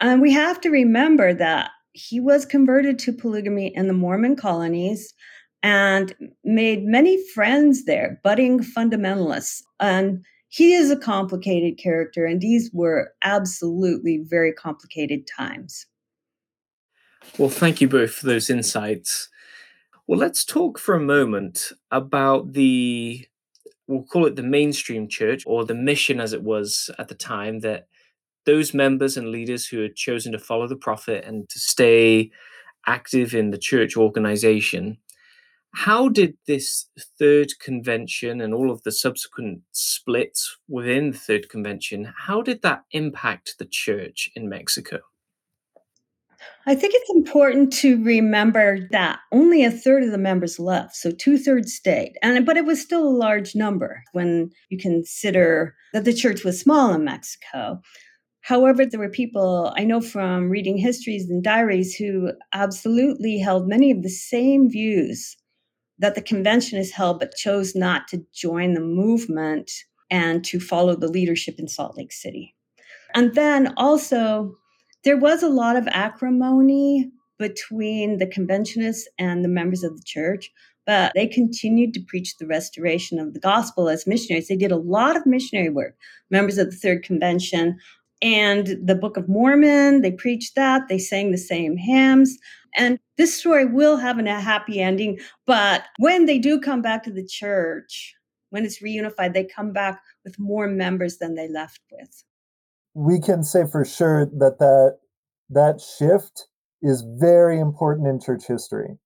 And 0.00 0.20
we 0.20 0.32
have 0.32 0.60
to 0.62 0.70
remember 0.70 1.34
that 1.34 1.70
he 1.92 2.20
was 2.20 2.44
converted 2.44 2.98
to 3.00 3.12
polygamy 3.12 3.74
in 3.74 3.86
the 3.86 3.94
Mormon 3.94 4.36
colonies 4.36 5.14
and 5.66 6.14
made 6.44 6.84
many 6.84 7.20
friends 7.34 7.86
there, 7.86 8.20
budding 8.22 8.60
fundamentalists. 8.60 9.64
And 9.80 10.24
he 10.46 10.74
is 10.74 10.92
a 10.92 10.96
complicated 10.96 11.76
character, 11.76 12.24
and 12.24 12.40
these 12.40 12.70
were 12.72 13.12
absolutely 13.22 14.22
very 14.30 14.52
complicated 14.52 15.26
times. 15.26 15.86
Well, 17.36 17.48
thank 17.48 17.80
you 17.80 17.88
both 17.88 18.12
for 18.12 18.26
those 18.26 18.48
insights. 18.48 19.28
Well, 20.06 20.20
let's 20.20 20.44
talk 20.44 20.78
for 20.78 20.94
a 20.94 21.00
moment 21.00 21.72
about 21.90 22.52
the, 22.52 23.26
we'll 23.88 24.04
call 24.04 24.24
it 24.26 24.36
the 24.36 24.44
mainstream 24.44 25.08
church 25.08 25.42
or 25.46 25.64
the 25.64 25.74
mission 25.74 26.20
as 26.20 26.32
it 26.32 26.44
was 26.44 26.92
at 26.96 27.08
the 27.08 27.16
time 27.16 27.58
that 27.60 27.88
those 28.44 28.72
members 28.72 29.16
and 29.16 29.32
leaders 29.32 29.66
who 29.66 29.80
had 29.80 29.96
chosen 29.96 30.30
to 30.30 30.38
follow 30.38 30.68
the 30.68 30.76
prophet 30.76 31.24
and 31.24 31.48
to 31.48 31.58
stay 31.58 32.30
active 32.86 33.34
in 33.34 33.50
the 33.50 33.58
church 33.58 33.96
organization. 33.96 34.98
How 35.76 36.08
did 36.08 36.38
this 36.46 36.86
third 37.18 37.48
convention 37.60 38.40
and 38.40 38.54
all 38.54 38.70
of 38.70 38.82
the 38.82 38.90
subsequent 38.90 39.60
splits 39.72 40.56
within 40.68 41.10
the 41.10 41.18
third 41.18 41.50
convention, 41.50 42.14
how 42.26 42.40
did 42.40 42.62
that 42.62 42.84
impact 42.92 43.56
the 43.58 43.66
church 43.66 44.30
in 44.34 44.48
Mexico? 44.48 45.00
I 46.66 46.74
think 46.74 46.94
it's 46.96 47.10
important 47.14 47.74
to 47.74 48.02
remember 48.02 48.88
that 48.90 49.18
only 49.30 49.64
a 49.64 49.70
third 49.70 50.02
of 50.02 50.12
the 50.12 50.18
members 50.18 50.58
left, 50.58 50.96
so 50.96 51.10
two 51.10 51.36
thirds 51.36 51.74
stayed, 51.74 52.14
and 52.22 52.46
but 52.46 52.56
it 52.56 52.64
was 52.64 52.80
still 52.80 53.06
a 53.06 53.20
large 53.24 53.54
number 53.54 54.02
when 54.12 54.50
you 54.70 54.78
consider 54.78 55.74
that 55.92 56.04
the 56.06 56.14
church 56.14 56.42
was 56.42 56.58
small 56.58 56.94
in 56.94 57.04
Mexico. 57.04 57.82
However, 58.40 58.86
there 58.86 59.00
were 59.00 59.10
people 59.10 59.74
I 59.76 59.84
know 59.84 60.00
from 60.00 60.48
reading 60.48 60.78
histories 60.78 61.28
and 61.28 61.44
diaries 61.44 61.94
who 61.94 62.32
absolutely 62.54 63.38
held 63.38 63.68
many 63.68 63.90
of 63.90 64.02
the 64.02 64.08
same 64.08 64.70
views 64.70 65.36
that 65.98 66.14
the 66.14 66.22
convention 66.22 66.78
is 66.78 66.92
held, 66.92 67.18
but 67.18 67.34
chose 67.34 67.74
not 67.74 68.08
to 68.08 68.24
join 68.32 68.74
the 68.74 68.80
movement 68.80 69.70
and 70.10 70.44
to 70.44 70.60
follow 70.60 70.94
the 70.94 71.08
leadership 71.08 71.58
in 71.58 71.68
Salt 71.68 71.96
Lake 71.96 72.12
City. 72.12 72.54
And 73.14 73.34
then 73.34 73.72
also, 73.76 74.56
there 75.04 75.16
was 75.16 75.42
a 75.42 75.48
lot 75.48 75.76
of 75.76 75.88
acrimony 75.88 77.10
between 77.38 78.18
the 78.18 78.26
conventionists 78.26 79.04
and 79.18 79.44
the 79.44 79.48
members 79.48 79.82
of 79.82 79.96
the 79.96 80.02
church, 80.04 80.50
but 80.86 81.12
they 81.14 81.26
continued 81.26 81.92
to 81.94 82.04
preach 82.06 82.36
the 82.36 82.46
restoration 82.46 83.18
of 83.18 83.34
the 83.34 83.40
gospel 83.40 83.88
as 83.88 84.06
missionaries. 84.06 84.48
They 84.48 84.56
did 84.56 84.72
a 84.72 84.76
lot 84.76 85.16
of 85.16 85.26
missionary 85.26 85.70
work, 85.70 85.96
members 86.30 86.58
of 86.58 86.70
the 86.70 86.76
Third 86.76 87.02
Convention. 87.02 87.78
And 88.22 88.78
the 88.82 88.94
Book 88.94 89.16
of 89.16 89.28
Mormon, 89.28 90.00
they 90.00 90.12
preached 90.12 90.54
that. 90.54 90.88
They 90.88 90.98
sang 90.98 91.32
the 91.32 91.38
same 91.38 91.76
hymns. 91.76 92.38
And 92.76 92.98
this 93.16 93.38
story 93.38 93.64
will 93.64 93.96
have 93.96 94.18
a 94.18 94.40
happy 94.40 94.80
ending. 94.80 95.18
But 95.46 95.84
when 95.98 96.26
they 96.26 96.38
do 96.38 96.60
come 96.60 96.82
back 96.82 97.02
to 97.04 97.10
the 97.10 97.26
church, 97.26 98.14
when 98.50 98.64
it's 98.64 98.80
reunified, 98.80 99.32
they 99.32 99.44
come 99.44 99.72
back 99.72 100.00
with 100.24 100.38
more 100.38 100.68
members 100.68 101.18
than 101.18 101.34
they 101.34 101.48
left 101.48 101.80
with 101.90 102.24
we 102.96 103.20
can 103.20 103.44
say 103.44 103.64
for 103.70 103.84
sure 103.84 104.24
that 104.24 104.58
that, 104.58 104.98
that 105.50 105.80
shift 105.82 106.48
is 106.80 107.04
very 107.18 107.60
important 107.60 108.08
in 108.08 108.18
church 108.18 108.46
history. 108.48 108.96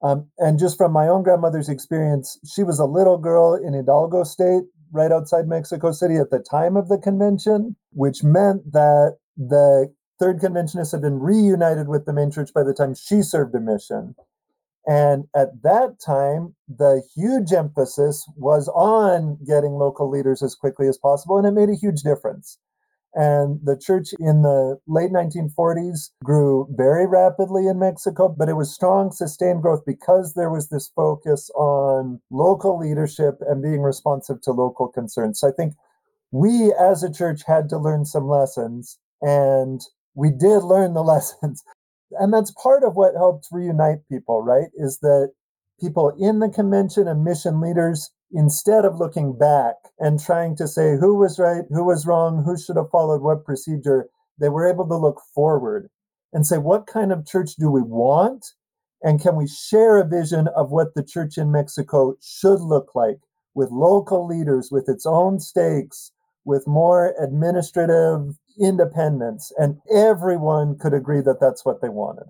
Um, 0.00 0.28
and 0.38 0.60
just 0.60 0.76
from 0.76 0.92
my 0.92 1.08
own 1.08 1.24
grandmother's 1.24 1.68
experience, 1.68 2.38
she 2.46 2.62
was 2.62 2.78
a 2.78 2.84
little 2.84 3.18
girl 3.18 3.54
in 3.54 3.74
Hidalgo 3.74 4.22
state, 4.22 4.62
right 4.92 5.10
outside 5.10 5.48
Mexico 5.48 5.90
City 5.90 6.16
at 6.16 6.30
the 6.30 6.38
time 6.38 6.76
of 6.76 6.88
the 6.88 6.98
convention, 6.98 7.74
which 7.90 8.22
meant 8.22 8.70
that 8.72 9.16
the 9.36 9.92
third 10.18 10.40
conventionists 10.40 10.92
had 10.92 11.02
been 11.02 11.18
reunited 11.20 11.88
with 11.88 12.06
the 12.06 12.12
main 12.12 12.30
church 12.30 12.52
by 12.54 12.62
the 12.62 12.74
time 12.74 12.94
she 12.94 13.22
served 13.22 13.54
a 13.54 13.60
mission. 13.60 14.14
And 14.86 15.24
at 15.34 15.62
that 15.62 16.00
time, 16.04 16.56
the 16.68 17.02
huge 17.14 17.52
emphasis 17.52 18.26
was 18.36 18.68
on 18.68 19.38
getting 19.46 19.72
local 19.72 20.10
leaders 20.10 20.42
as 20.42 20.56
quickly 20.56 20.88
as 20.88 20.98
possible, 20.98 21.38
and 21.38 21.46
it 21.46 21.52
made 21.52 21.68
a 21.68 21.78
huge 21.78 22.02
difference. 22.02 22.58
And 23.14 23.60
the 23.62 23.76
church 23.76 24.08
in 24.18 24.42
the 24.42 24.78
late 24.86 25.12
1940s 25.12 26.10
grew 26.24 26.66
very 26.70 27.06
rapidly 27.06 27.66
in 27.68 27.78
Mexico, 27.78 28.34
but 28.36 28.48
it 28.48 28.54
was 28.54 28.74
strong, 28.74 29.12
sustained 29.12 29.60
growth 29.60 29.82
because 29.86 30.32
there 30.32 30.50
was 30.50 30.68
this 30.68 30.90
focus 30.96 31.50
on 31.54 32.20
local 32.30 32.78
leadership 32.78 33.34
and 33.46 33.62
being 33.62 33.82
responsive 33.82 34.40
to 34.42 34.52
local 34.52 34.88
concerns. 34.88 35.40
So 35.40 35.48
I 35.48 35.52
think 35.52 35.74
we 36.30 36.72
as 36.72 37.02
a 37.02 37.12
church 37.12 37.42
had 37.46 37.68
to 37.68 37.78
learn 37.78 38.06
some 38.06 38.26
lessons, 38.26 38.98
and 39.20 39.82
we 40.14 40.30
did 40.30 40.62
learn 40.62 40.94
the 40.94 41.02
lessons. 41.14 41.62
And 42.12 42.32
that's 42.32 42.52
part 42.52 42.84
of 42.84 42.94
what 42.94 43.14
helped 43.14 43.46
reunite 43.50 44.06
people, 44.08 44.42
right? 44.42 44.68
Is 44.74 44.98
that 44.98 45.32
people 45.80 46.14
in 46.20 46.40
the 46.40 46.48
convention 46.48 47.08
and 47.08 47.24
mission 47.24 47.60
leaders 47.60 48.10
instead 48.32 48.84
of 48.84 48.98
looking 48.98 49.36
back 49.36 49.74
and 49.98 50.22
trying 50.22 50.56
to 50.56 50.66
say 50.66 50.96
who 50.96 51.16
was 51.16 51.38
right, 51.38 51.64
who 51.70 51.84
was 51.84 52.06
wrong, 52.06 52.42
who 52.44 52.58
should 52.58 52.76
have 52.76 52.90
followed 52.90 53.22
what 53.22 53.44
procedure, 53.44 54.08
they 54.38 54.48
were 54.48 54.68
able 54.68 54.86
to 54.88 54.96
look 54.96 55.20
forward 55.34 55.88
and 56.32 56.46
say, 56.46 56.58
what 56.58 56.86
kind 56.86 57.12
of 57.12 57.26
church 57.26 57.56
do 57.56 57.70
we 57.70 57.82
want? 57.82 58.46
And 59.02 59.20
can 59.20 59.36
we 59.36 59.48
share 59.48 59.98
a 59.98 60.06
vision 60.06 60.48
of 60.56 60.70
what 60.70 60.94
the 60.94 61.02
church 61.02 61.36
in 61.36 61.52
Mexico 61.52 62.14
should 62.22 62.60
look 62.60 62.94
like 62.94 63.18
with 63.54 63.70
local 63.70 64.26
leaders, 64.26 64.70
with 64.70 64.88
its 64.88 65.04
own 65.04 65.40
stakes, 65.40 66.12
with 66.44 66.66
more 66.66 67.14
administrative 67.22 68.36
independence? 68.60 69.52
And 69.58 69.78
everyone 69.94 70.78
could 70.78 70.94
agree 70.94 71.20
that 71.22 71.40
that's 71.40 71.64
what 71.64 71.80
they 71.80 71.88
wanted. 71.88 72.24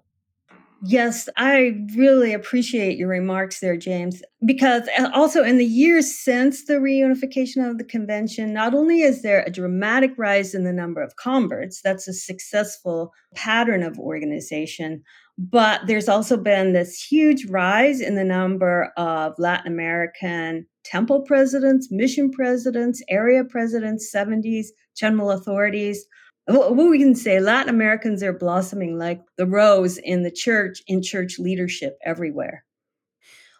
Yes, 0.85 1.29
I 1.37 1.77
really 1.95 2.33
appreciate 2.33 2.99
your 2.99 3.09
remarks 3.09 3.61
there, 3.61 3.77
James, 3.77 4.21
because 4.45 4.89
uh, 4.99 5.11
also 5.15 5.45
in 5.45 5.57
the 5.57 5.65
years 5.65 6.13
since 6.13 6.65
the 6.65 6.75
reunification 6.75 7.69
of 7.69 7.79
the 7.79 7.85
convention, 7.85 8.53
not 8.53 8.75
only 8.75 9.03
is 9.03 9.23
there 9.23 9.45
a 9.47 9.51
dramatic 9.51 10.11
rise 10.17 10.57
in 10.57 10.65
the 10.65 10.73
number 10.73 11.01
of 11.01 11.15
converts, 11.15 11.81
that's 11.83 12.09
a 12.09 12.13
successful 12.13 13.13
pattern 13.37 13.85
of 13.85 13.97
organization, 14.01 15.05
but 15.39 15.83
there's 15.87 16.09
also 16.09 16.37
been 16.37 16.73
this 16.73 17.01
huge 17.01 17.47
rise 17.47 18.01
in 18.01 18.17
the 18.17 18.25
number 18.25 18.93
of 18.97 19.35
Latin 19.39 19.73
American 19.73 20.67
temple 20.85 21.21
presidents, 21.23 21.89
mission 21.91 22.31
presidents, 22.31 23.03
area 23.09 23.45
presidents, 23.45 24.13
70s, 24.15 24.67
general 24.97 25.31
authorities. 25.31 26.05
What 26.47 26.77
we 26.77 26.99
can 26.99 27.15
say 27.15 27.39
latin 27.39 27.69
americans 27.69 28.21
are 28.23 28.33
blossoming 28.33 28.99
like 28.99 29.21
the 29.37 29.47
rose 29.47 29.97
in 29.99 30.25
the 30.25 30.31
church 30.31 30.83
in 30.89 31.01
church 31.01 31.39
leadership 31.39 31.97
everywhere. 32.05 32.65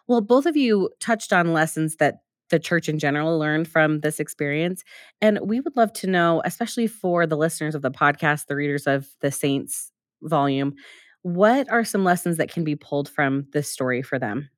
Well 0.07 0.21
both 0.21 0.45
of 0.45 0.57
you 0.57 0.89
touched 0.99 1.31
on 1.31 1.53
lessons 1.53 1.95
that 1.97 2.23
the 2.49 2.59
church 2.59 2.89
in 2.89 2.99
general 2.99 3.39
learned 3.39 3.67
from 3.67 4.01
this 4.01 4.19
experience 4.19 4.83
and 5.21 5.39
we 5.41 5.59
would 5.59 5.75
love 5.77 5.93
to 5.93 6.07
know 6.07 6.41
especially 6.45 6.87
for 6.87 7.25
the 7.25 7.37
listeners 7.37 7.73
of 7.73 7.81
the 7.81 7.89
podcast 7.89 8.47
the 8.47 8.55
readers 8.55 8.85
of 8.85 9.07
the 9.21 9.31
saints 9.31 9.91
volume 10.21 10.73
what 11.21 11.71
are 11.71 11.85
some 11.85 12.03
lessons 12.03 12.37
that 12.37 12.51
can 12.51 12.65
be 12.65 12.75
pulled 12.75 13.09
from 13.09 13.47
this 13.53 13.71
story 13.71 14.01
for 14.01 14.19
them 14.19 14.49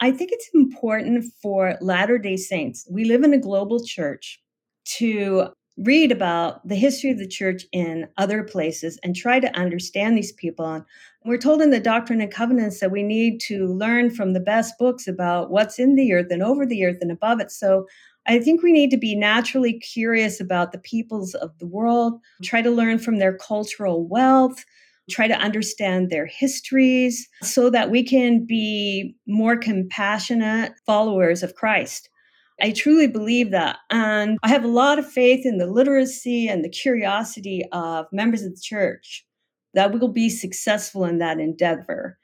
i 0.00 0.10
think 0.10 0.30
it's 0.32 0.50
important 0.54 1.24
for 1.42 1.76
latter 1.80 2.18
day 2.18 2.36
saints 2.36 2.86
we 2.90 3.04
live 3.04 3.22
in 3.22 3.34
a 3.34 3.38
global 3.38 3.84
church 3.84 4.40
to 4.84 5.48
read 5.78 6.10
about 6.10 6.66
the 6.66 6.74
history 6.74 7.10
of 7.10 7.18
the 7.18 7.26
church 7.26 7.64
in 7.72 8.08
other 8.16 8.42
places 8.42 8.98
and 9.02 9.14
try 9.14 9.38
to 9.38 9.56
understand 9.56 10.16
these 10.16 10.32
people. 10.32 10.66
And 10.66 10.84
we're 11.24 11.38
told 11.38 11.62
in 11.62 11.70
the 11.70 11.78
Doctrine 11.78 12.20
and 12.20 12.32
Covenants 12.32 12.80
that 12.80 12.90
we 12.90 13.02
need 13.02 13.40
to 13.42 13.66
learn 13.66 14.10
from 14.10 14.32
the 14.32 14.40
best 14.40 14.76
books 14.78 15.06
about 15.06 15.50
what's 15.50 15.78
in 15.78 15.94
the 15.94 16.12
earth 16.12 16.28
and 16.30 16.42
over 16.42 16.66
the 16.66 16.84
earth 16.84 16.98
and 17.00 17.12
above 17.12 17.40
it. 17.40 17.52
So 17.52 17.86
I 18.26 18.40
think 18.40 18.62
we 18.62 18.72
need 18.72 18.90
to 18.90 18.96
be 18.96 19.14
naturally 19.14 19.78
curious 19.78 20.40
about 20.40 20.72
the 20.72 20.78
peoples 20.78 21.34
of 21.34 21.56
the 21.58 21.66
world, 21.66 22.20
try 22.42 22.60
to 22.60 22.70
learn 22.70 22.98
from 22.98 23.18
their 23.18 23.36
cultural 23.38 24.06
wealth, 24.06 24.64
try 25.08 25.28
to 25.28 25.38
understand 25.38 26.10
their 26.10 26.26
histories 26.26 27.28
so 27.42 27.70
that 27.70 27.90
we 27.90 28.02
can 28.02 28.44
be 28.44 29.16
more 29.26 29.56
compassionate 29.56 30.72
followers 30.86 31.42
of 31.42 31.54
Christ. 31.54 32.08
I 32.60 32.72
truly 32.72 33.06
believe 33.06 33.50
that. 33.52 33.78
And 33.90 34.38
I 34.42 34.48
have 34.48 34.64
a 34.64 34.68
lot 34.68 34.98
of 34.98 35.10
faith 35.10 35.46
in 35.46 35.58
the 35.58 35.66
literacy 35.66 36.48
and 36.48 36.64
the 36.64 36.68
curiosity 36.68 37.62
of 37.72 38.06
members 38.12 38.42
of 38.42 38.54
the 38.54 38.60
church 38.60 39.24
that 39.74 39.92
we 39.92 39.98
will 39.98 40.08
be 40.08 40.28
successful 40.28 41.04
in 41.04 41.18
that 41.18 41.38
endeavor. 41.38 42.18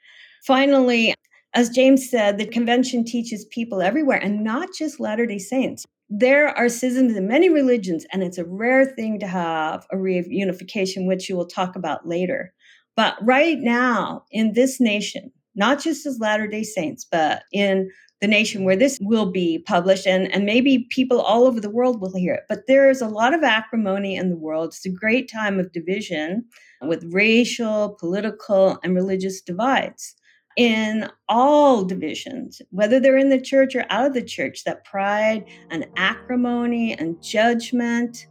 Finally, 0.45 1.13
as 1.53 1.69
James 1.69 2.09
said, 2.09 2.37
the 2.37 2.45
convention 2.45 3.05
teaches 3.05 3.45
people 3.45 3.81
everywhere 3.81 4.19
and 4.21 4.43
not 4.43 4.69
just 4.77 4.99
Latter 4.99 5.25
day 5.25 5.39
Saints. 5.39 5.85
There 6.09 6.49
are 6.49 6.69
schisms 6.69 7.15
in 7.15 7.27
many 7.27 7.49
religions, 7.49 8.05
and 8.11 8.21
it's 8.21 8.37
a 8.37 8.45
rare 8.45 8.85
thing 8.85 9.19
to 9.19 9.27
have 9.27 9.87
a 9.91 9.95
reunification, 9.95 11.07
which 11.07 11.27
you 11.27 11.35
will 11.35 11.47
talk 11.47 11.75
about 11.75 12.07
later. 12.07 12.53
But 12.95 13.17
right 13.21 13.59
now, 13.59 14.23
in 14.31 14.53
this 14.53 14.79
nation, 14.79 15.31
not 15.55 15.81
just 15.81 16.05
as 16.05 16.19
Latter 16.19 16.47
day 16.47 16.63
Saints, 16.63 17.05
but 17.09 17.43
in 17.51 17.89
the 18.21 18.27
nation 18.27 18.63
where 18.63 18.75
this 18.75 18.97
will 19.01 19.31
be 19.31 19.59
published 19.59 20.07
and, 20.07 20.31
and 20.33 20.45
maybe 20.45 20.87
people 20.89 21.19
all 21.21 21.45
over 21.45 21.59
the 21.59 21.69
world 21.69 21.99
will 21.99 22.15
hear 22.15 22.33
it. 22.33 22.43
But 22.47 22.67
there 22.67 22.89
is 22.89 23.01
a 23.01 23.09
lot 23.09 23.33
of 23.33 23.43
acrimony 23.43 24.15
in 24.15 24.29
the 24.29 24.37
world. 24.37 24.69
It's 24.69 24.85
a 24.85 24.89
great 24.89 25.29
time 25.29 25.59
of 25.59 25.73
division 25.73 26.45
with 26.81 27.05
racial, 27.11 27.97
political, 27.99 28.79
and 28.83 28.95
religious 28.95 29.41
divides. 29.41 30.15
In 30.57 31.09
all 31.27 31.83
divisions, 31.83 32.61
whether 32.69 32.97
they're 32.97 33.17
in 33.17 33.27
the 33.27 33.41
church 33.41 33.75
or 33.75 33.85
out 33.89 34.07
of 34.07 34.13
the 34.13 34.23
church, 34.23 34.63
that 34.63 34.85
pride 34.85 35.43
and 35.69 35.85
acrimony 35.97 36.93
and 36.93 37.21
judgment 37.21 38.25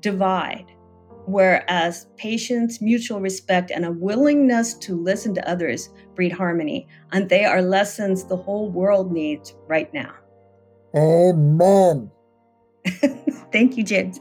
divide. 0.00 0.66
Whereas 1.26 2.06
patience, 2.16 2.80
mutual 2.80 3.20
respect, 3.20 3.70
and 3.70 3.84
a 3.84 3.92
willingness 3.92 4.74
to 4.74 5.00
listen 5.00 5.34
to 5.34 5.48
others 5.48 5.90
breed 6.14 6.32
harmony. 6.32 6.88
And 7.12 7.28
they 7.28 7.44
are 7.44 7.62
lessons 7.62 8.24
the 8.24 8.36
whole 8.36 8.70
world 8.70 9.12
needs 9.12 9.54
right 9.66 9.92
now. 9.94 10.12
Amen. 10.94 12.10
Thank 13.52 13.76
you, 13.76 13.84
James. 13.84 14.20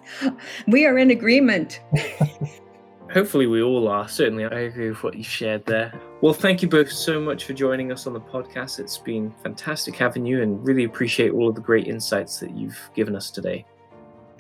We 0.67 0.85
are 0.85 0.97
in 0.97 1.11
agreement. 1.11 1.81
Hopefully, 3.13 3.47
we 3.47 3.61
all 3.61 3.89
are. 3.89 4.07
Certainly, 4.07 4.45
I 4.45 4.59
agree 4.59 4.89
with 4.89 5.03
what 5.03 5.15
you 5.15 5.23
shared 5.23 5.65
there. 5.65 5.93
Well, 6.21 6.33
thank 6.33 6.61
you 6.61 6.69
both 6.69 6.89
so 6.89 7.19
much 7.19 7.43
for 7.43 7.51
joining 7.51 7.91
us 7.91 8.07
on 8.07 8.13
the 8.13 8.21
podcast. 8.21 8.79
It's 8.79 8.97
been 8.97 9.33
fantastic 9.43 9.97
having 9.97 10.25
you 10.25 10.41
and 10.41 10.65
really 10.65 10.85
appreciate 10.85 11.31
all 11.33 11.49
of 11.49 11.55
the 11.55 11.61
great 11.61 11.87
insights 11.87 12.39
that 12.39 12.55
you've 12.55 12.79
given 12.95 13.15
us 13.15 13.29
today. 13.29 13.65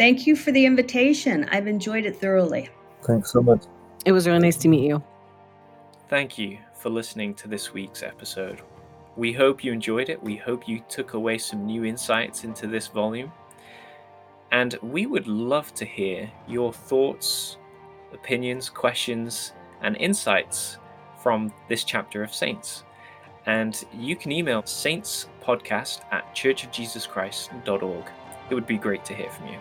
Thank 0.01 0.25
you 0.25 0.35
for 0.35 0.51
the 0.51 0.65
invitation. 0.65 1.47
I've 1.51 1.67
enjoyed 1.67 2.07
it 2.07 2.15
thoroughly. 2.15 2.69
Thanks 3.03 3.31
so 3.31 3.39
much. 3.39 3.65
It 4.03 4.11
was 4.11 4.25
really 4.25 4.39
nice 4.39 4.55
to 4.55 4.67
meet 4.67 4.81
you. 4.81 5.03
Thank 6.09 6.39
you 6.39 6.57
for 6.73 6.89
listening 6.89 7.35
to 7.35 7.47
this 7.47 7.71
week's 7.71 8.01
episode. 8.01 8.63
We 9.15 9.31
hope 9.31 9.63
you 9.63 9.71
enjoyed 9.71 10.09
it. 10.09 10.23
We 10.23 10.37
hope 10.37 10.67
you 10.67 10.83
took 10.89 11.13
away 11.13 11.37
some 11.37 11.67
new 11.67 11.85
insights 11.85 12.45
into 12.45 12.65
this 12.65 12.87
volume. 12.87 13.31
And 14.51 14.75
we 14.81 15.05
would 15.05 15.27
love 15.27 15.71
to 15.75 15.85
hear 15.85 16.31
your 16.47 16.73
thoughts, 16.73 17.57
opinions, 18.11 18.71
questions, 18.71 19.53
and 19.83 19.95
insights 19.97 20.79
from 21.21 21.53
this 21.69 21.83
chapter 21.83 22.23
of 22.23 22.33
Saints. 22.33 22.85
And 23.45 23.79
you 23.93 24.15
can 24.15 24.31
email 24.31 24.63
saintspodcast 24.63 26.01
at 26.11 26.35
churchofjesuschrist.org. 26.35 28.05
It 28.49 28.55
would 28.55 28.65
be 28.65 28.77
great 28.79 29.05
to 29.05 29.13
hear 29.13 29.29
from 29.29 29.49
you. 29.49 29.59